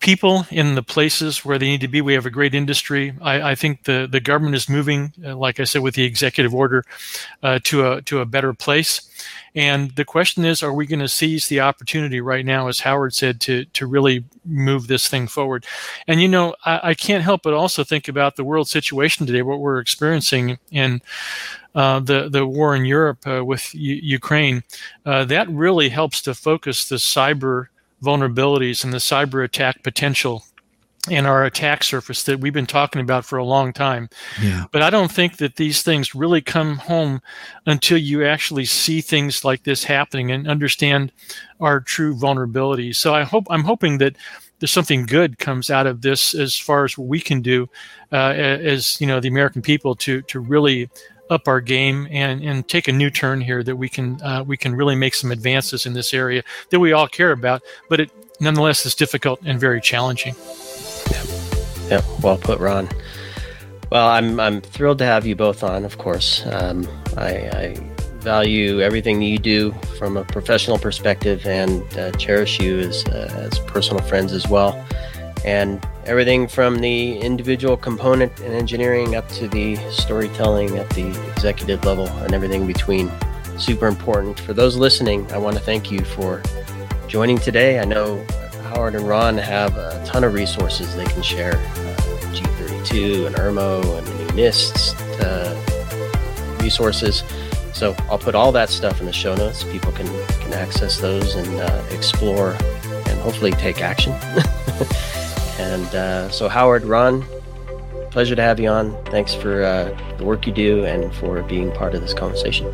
people 0.00 0.46
in 0.50 0.74
the 0.74 0.82
places 0.82 1.44
where 1.44 1.58
they 1.58 1.66
need 1.66 1.80
to 1.80 1.88
be. 1.88 2.00
We 2.00 2.14
have 2.14 2.26
a 2.26 2.30
great 2.30 2.54
industry. 2.54 3.14
I, 3.20 3.52
I 3.52 3.54
think 3.54 3.84
the, 3.84 4.08
the 4.10 4.20
government 4.20 4.56
is 4.56 4.68
moving, 4.68 5.12
uh, 5.24 5.36
like 5.36 5.60
I 5.60 5.64
said, 5.64 5.82
with 5.82 5.94
the 5.94 6.04
executive 6.04 6.54
order, 6.54 6.84
uh, 7.42 7.58
to 7.64 7.92
a 7.92 8.02
to 8.02 8.20
a 8.20 8.26
better 8.26 8.52
place. 8.52 9.10
And 9.54 9.90
the 9.92 10.04
question 10.04 10.44
is, 10.44 10.62
are 10.62 10.72
we 10.72 10.86
going 10.86 11.00
to 11.00 11.08
seize 11.08 11.48
the 11.48 11.60
opportunity 11.60 12.20
right 12.20 12.44
now, 12.44 12.68
as 12.68 12.80
Howard 12.80 13.14
said, 13.14 13.40
to 13.42 13.64
to 13.64 13.86
really 13.86 14.24
move 14.44 14.86
this 14.86 15.08
thing 15.08 15.26
forward? 15.28 15.64
And 16.06 16.20
you 16.20 16.28
know, 16.28 16.54
I, 16.64 16.90
I 16.90 16.94
can't 16.94 17.24
help 17.24 17.42
but 17.42 17.54
also 17.54 17.82
think 17.82 18.08
about 18.08 18.36
the 18.36 18.44
world 18.44 18.68
situation 18.68 19.26
today, 19.26 19.42
what 19.42 19.60
we're 19.60 19.80
experiencing 19.80 20.58
in 20.70 21.00
uh, 21.74 22.00
the 22.00 22.28
the 22.28 22.46
war 22.46 22.74
in 22.74 22.84
Europe 22.84 23.26
uh, 23.26 23.44
with 23.44 23.74
U- 23.74 24.00
Ukraine. 24.02 24.62
Uh, 25.04 25.24
that 25.24 25.48
really 25.48 25.88
helps 25.88 26.22
to 26.22 26.34
focus 26.34 26.88
the 26.88 26.96
cyber 26.96 27.66
vulnerabilities 28.02 28.84
and 28.84 28.92
the 28.92 28.98
cyber 28.98 29.44
attack 29.44 29.82
potential 29.82 30.44
in 31.08 31.26
our 31.26 31.44
attack 31.44 31.84
surface 31.84 32.24
that 32.24 32.40
we've 32.40 32.52
been 32.52 32.66
talking 32.66 33.00
about 33.00 33.24
for 33.24 33.38
a 33.38 33.44
long 33.44 33.72
time. 33.72 34.08
Yeah. 34.42 34.64
But 34.72 34.82
I 34.82 34.90
don't 34.90 35.10
think 35.10 35.36
that 35.36 35.56
these 35.56 35.82
things 35.82 36.14
really 36.14 36.40
come 36.40 36.78
home 36.78 37.20
until 37.64 37.98
you 37.98 38.26
actually 38.26 38.64
see 38.64 39.00
things 39.00 39.44
like 39.44 39.62
this 39.62 39.84
happening 39.84 40.32
and 40.32 40.48
understand 40.48 41.12
our 41.60 41.80
true 41.80 42.14
vulnerabilities. 42.14 42.96
So 42.96 43.14
I 43.14 43.22
hope 43.22 43.46
I'm 43.50 43.64
hoping 43.64 43.98
that 43.98 44.16
there's 44.58 44.70
something 44.70 45.06
good 45.06 45.38
comes 45.38 45.70
out 45.70 45.86
of 45.86 46.02
this 46.02 46.34
as 46.34 46.58
far 46.58 46.84
as 46.84 46.96
what 46.96 47.08
we 47.08 47.20
can 47.20 47.42
do 47.42 47.68
uh, 48.12 48.32
as 48.32 49.00
you 49.00 49.06
know 49.06 49.20
the 49.20 49.28
American 49.28 49.60
people 49.60 49.94
to 49.96 50.22
to 50.22 50.40
really 50.40 50.88
up 51.30 51.48
our 51.48 51.60
game 51.60 52.06
and, 52.10 52.42
and 52.42 52.68
take 52.68 52.88
a 52.88 52.92
new 52.92 53.10
turn 53.10 53.40
here 53.40 53.62
that 53.62 53.76
we 53.76 53.88
can 53.88 54.20
uh, 54.22 54.44
we 54.46 54.56
can 54.56 54.74
really 54.74 54.94
make 54.94 55.14
some 55.14 55.32
advances 55.32 55.86
in 55.86 55.92
this 55.92 56.14
area 56.14 56.42
that 56.70 56.80
we 56.80 56.92
all 56.92 57.08
care 57.08 57.32
about, 57.32 57.62
but 57.88 58.00
it 58.00 58.10
nonetheless 58.40 58.86
is 58.86 58.94
difficult 58.94 59.40
and 59.44 59.58
very 59.58 59.80
challenging. 59.80 60.34
Yep, 61.88 62.04
well 62.22 62.38
put, 62.38 62.58
Ron. 62.58 62.88
Well, 63.90 64.08
I'm 64.08 64.40
I'm 64.40 64.60
thrilled 64.60 64.98
to 64.98 65.04
have 65.04 65.26
you 65.26 65.36
both 65.36 65.62
on. 65.62 65.84
Of 65.84 65.98
course, 65.98 66.44
um, 66.46 66.86
I, 67.16 67.30
I, 67.50 67.92
value 68.18 68.80
everything 68.80 69.22
you 69.22 69.38
do 69.38 69.70
from 69.96 70.16
a 70.16 70.24
professional 70.24 70.78
perspective, 70.78 71.46
and 71.46 71.82
uh, 71.96 72.10
cherish 72.12 72.58
you 72.60 72.80
as 72.80 73.04
uh, 73.06 73.48
as 73.50 73.60
personal 73.60 74.02
friends 74.02 74.32
as 74.32 74.48
well. 74.48 74.84
And 75.46 75.86
everything 76.04 76.48
from 76.48 76.80
the 76.80 77.18
individual 77.18 77.76
component 77.76 78.40
and 78.40 78.52
engineering 78.52 79.14
up 79.14 79.28
to 79.28 79.46
the 79.46 79.76
storytelling 79.90 80.76
at 80.76 80.90
the 80.90 81.08
executive 81.30 81.84
level 81.84 82.08
and 82.08 82.34
everything 82.34 82.62
in 82.62 82.66
between. 82.66 83.10
Super 83.56 83.86
important. 83.86 84.40
For 84.40 84.52
those 84.52 84.76
listening, 84.76 85.30
I 85.32 85.38
want 85.38 85.56
to 85.56 85.62
thank 85.62 85.90
you 85.90 86.04
for 86.04 86.42
joining 87.06 87.38
today. 87.38 87.78
I 87.78 87.84
know 87.84 88.24
Howard 88.64 88.96
and 88.96 89.08
Ron 89.08 89.38
have 89.38 89.76
a 89.76 90.04
ton 90.04 90.24
of 90.24 90.34
resources 90.34 90.94
they 90.96 91.04
can 91.06 91.22
share 91.22 91.54
uh, 91.54 91.96
G32 92.34 93.26
and 93.26 93.36
ERMO 93.36 93.98
and 93.98 94.06
the 94.06 94.14
new 94.14 94.42
NIST 94.42 94.96
uh, 95.20 96.62
resources. 96.62 97.22
So 97.72 97.94
I'll 98.10 98.18
put 98.18 98.34
all 98.34 98.52
that 98.52 98.68
stuff 98.68 99.00
in 99.00 99.06
the 99.06 99.12
show 99.12 99.34
notes. 99.34 99.64
People 99.64 99.92
can, 99.92 100.06
can 100.40 100.52
access 100.54 100.98
those 100.98 101.34
and 101.34 101.60
uh, 101.60 101.84
explore 101.90 102.56
and 103.06 103.20
hopefully 103.20 103.52
take 103.52 103.80
action. 103.80 104.12
and 105.58 105.94
uh, 105.94 106.30
so, 106.30 106.48
Howard, 106.48 106.84
Ron, 106.84 107.24
pleasure 108.10 108.34
to 108.34 108.42
have 108.42 108.60
you 108.60 108.68
on. 108.68 108.96
Thanks 109.06 109.34
for 109.34 109.62
uh, 109.62 110.16
the 110.18 110.24
work 110.24 110.46
you 110.46 110.52
do 110.52 110.84
and 110.84 111.14
for 111.14 111.42
being 111.42 111.72
part 111.72 111.94
of 111.94 112.00
this 112.00 112.14
conversation. 112.14 112.72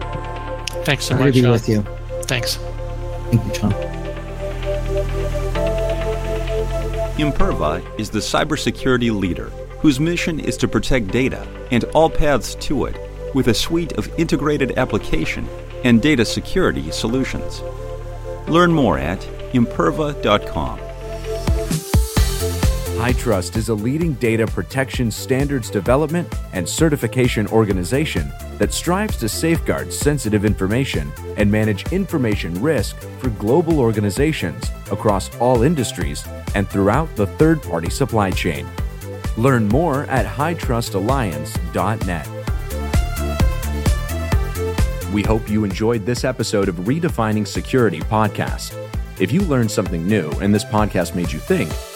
Thanks 0.84 1.04
so 1.04 1.16
much. 1.16 1.34
To 1.34 1.42
be 1.42 1.48
with 1.48 1.68
you. 1.68 1.82
Thanks. 2.22 2.56
Thank 3.30 3.44
you, 3.46 3.52
John. 3.52 3.72
Imperva 7.18 7.82
is 8.00 8.10
the 8.10 8.18
cybersecurity 8.18 9.16
leader 9.16 9.50
whose 9.80 10.00
mission 10.00 10.40
is 10.40 10.56
to 10.56 10.68
protect 10.68 11.08
data 11.08 11.46
and 11.70 11.84
all 11.94 12.08
paths 12.08 12.54
to 12.56 12.86
it 12.86 12.96
with 13.34 13.48
a 13.48 13.54
suite 13.54 13.92
of 13.92 14.08
integrated 14.18 14.78
application 14.78 15.48
and 15.84 16.00
data 16.00 16.24
security 16.24 16.90
solutions. 16.90 17.62
Learn 18.48 18.72
more 18.72 18.98
at 18.98 19.20
imperva.com. 19.52 20.81
HITRUST 23.02 23.56
is 23.56 23.68
a 23.68 23.74
leading 23.74 24.14
data 24.14 24.46
protection 24.46 25.10
standards 25.10 25.68
development 25.70 26.32
and 26.52 26.68
certification 26.68 27.48
organization 27.48 28.32
that 28.58 28.72
strives 28.72 29.16
to 29.16 29.28
safeguard 29.28 29.92
sensitive 29.92 30.44
information 30.44 31.10
and 31.36 31.50
manage 31.50 31.92
information 31.92 32.54
risk 32.62 32.96
for 33.18 33.30
global 33.30 33.80
organizations 33.80 34.70
across 34.92 35.36
all 35.38 35.64
industries 35.64 36.24
and 36.54 36.68
throughout 36.68 37.12
the 37.16 37.26
third 37.26 37.60
party 37.60 37.90
supply 37.90 38.30
chain. 38.30 38.68
Learn 39.36 39.66
more 39.66 40.04
at 40.04 40.24
HITRUSTAlliance.net. 40.24 42.28
We 45.12 45.24
hope 45.24 45.50
you 45.50 45.64
enjoyed 45.64 46.06
this 46.06 46.22
episode 46.22 46.68
of 46.68 46.76
Redefining 46.76 47.48
Security 47.48 47.98
podcast. 47.98 48.78
If 49.18 49.32
you 49.32 49.40
learned 49.40 49.72
something 49.72 50.06
new 50.06 50.30
and 50.40 50.54
this 50.54 50.64
podcast 50.64 51.16
made 51.16 51.32
you 51.32 51.40
think, 51.40 51.68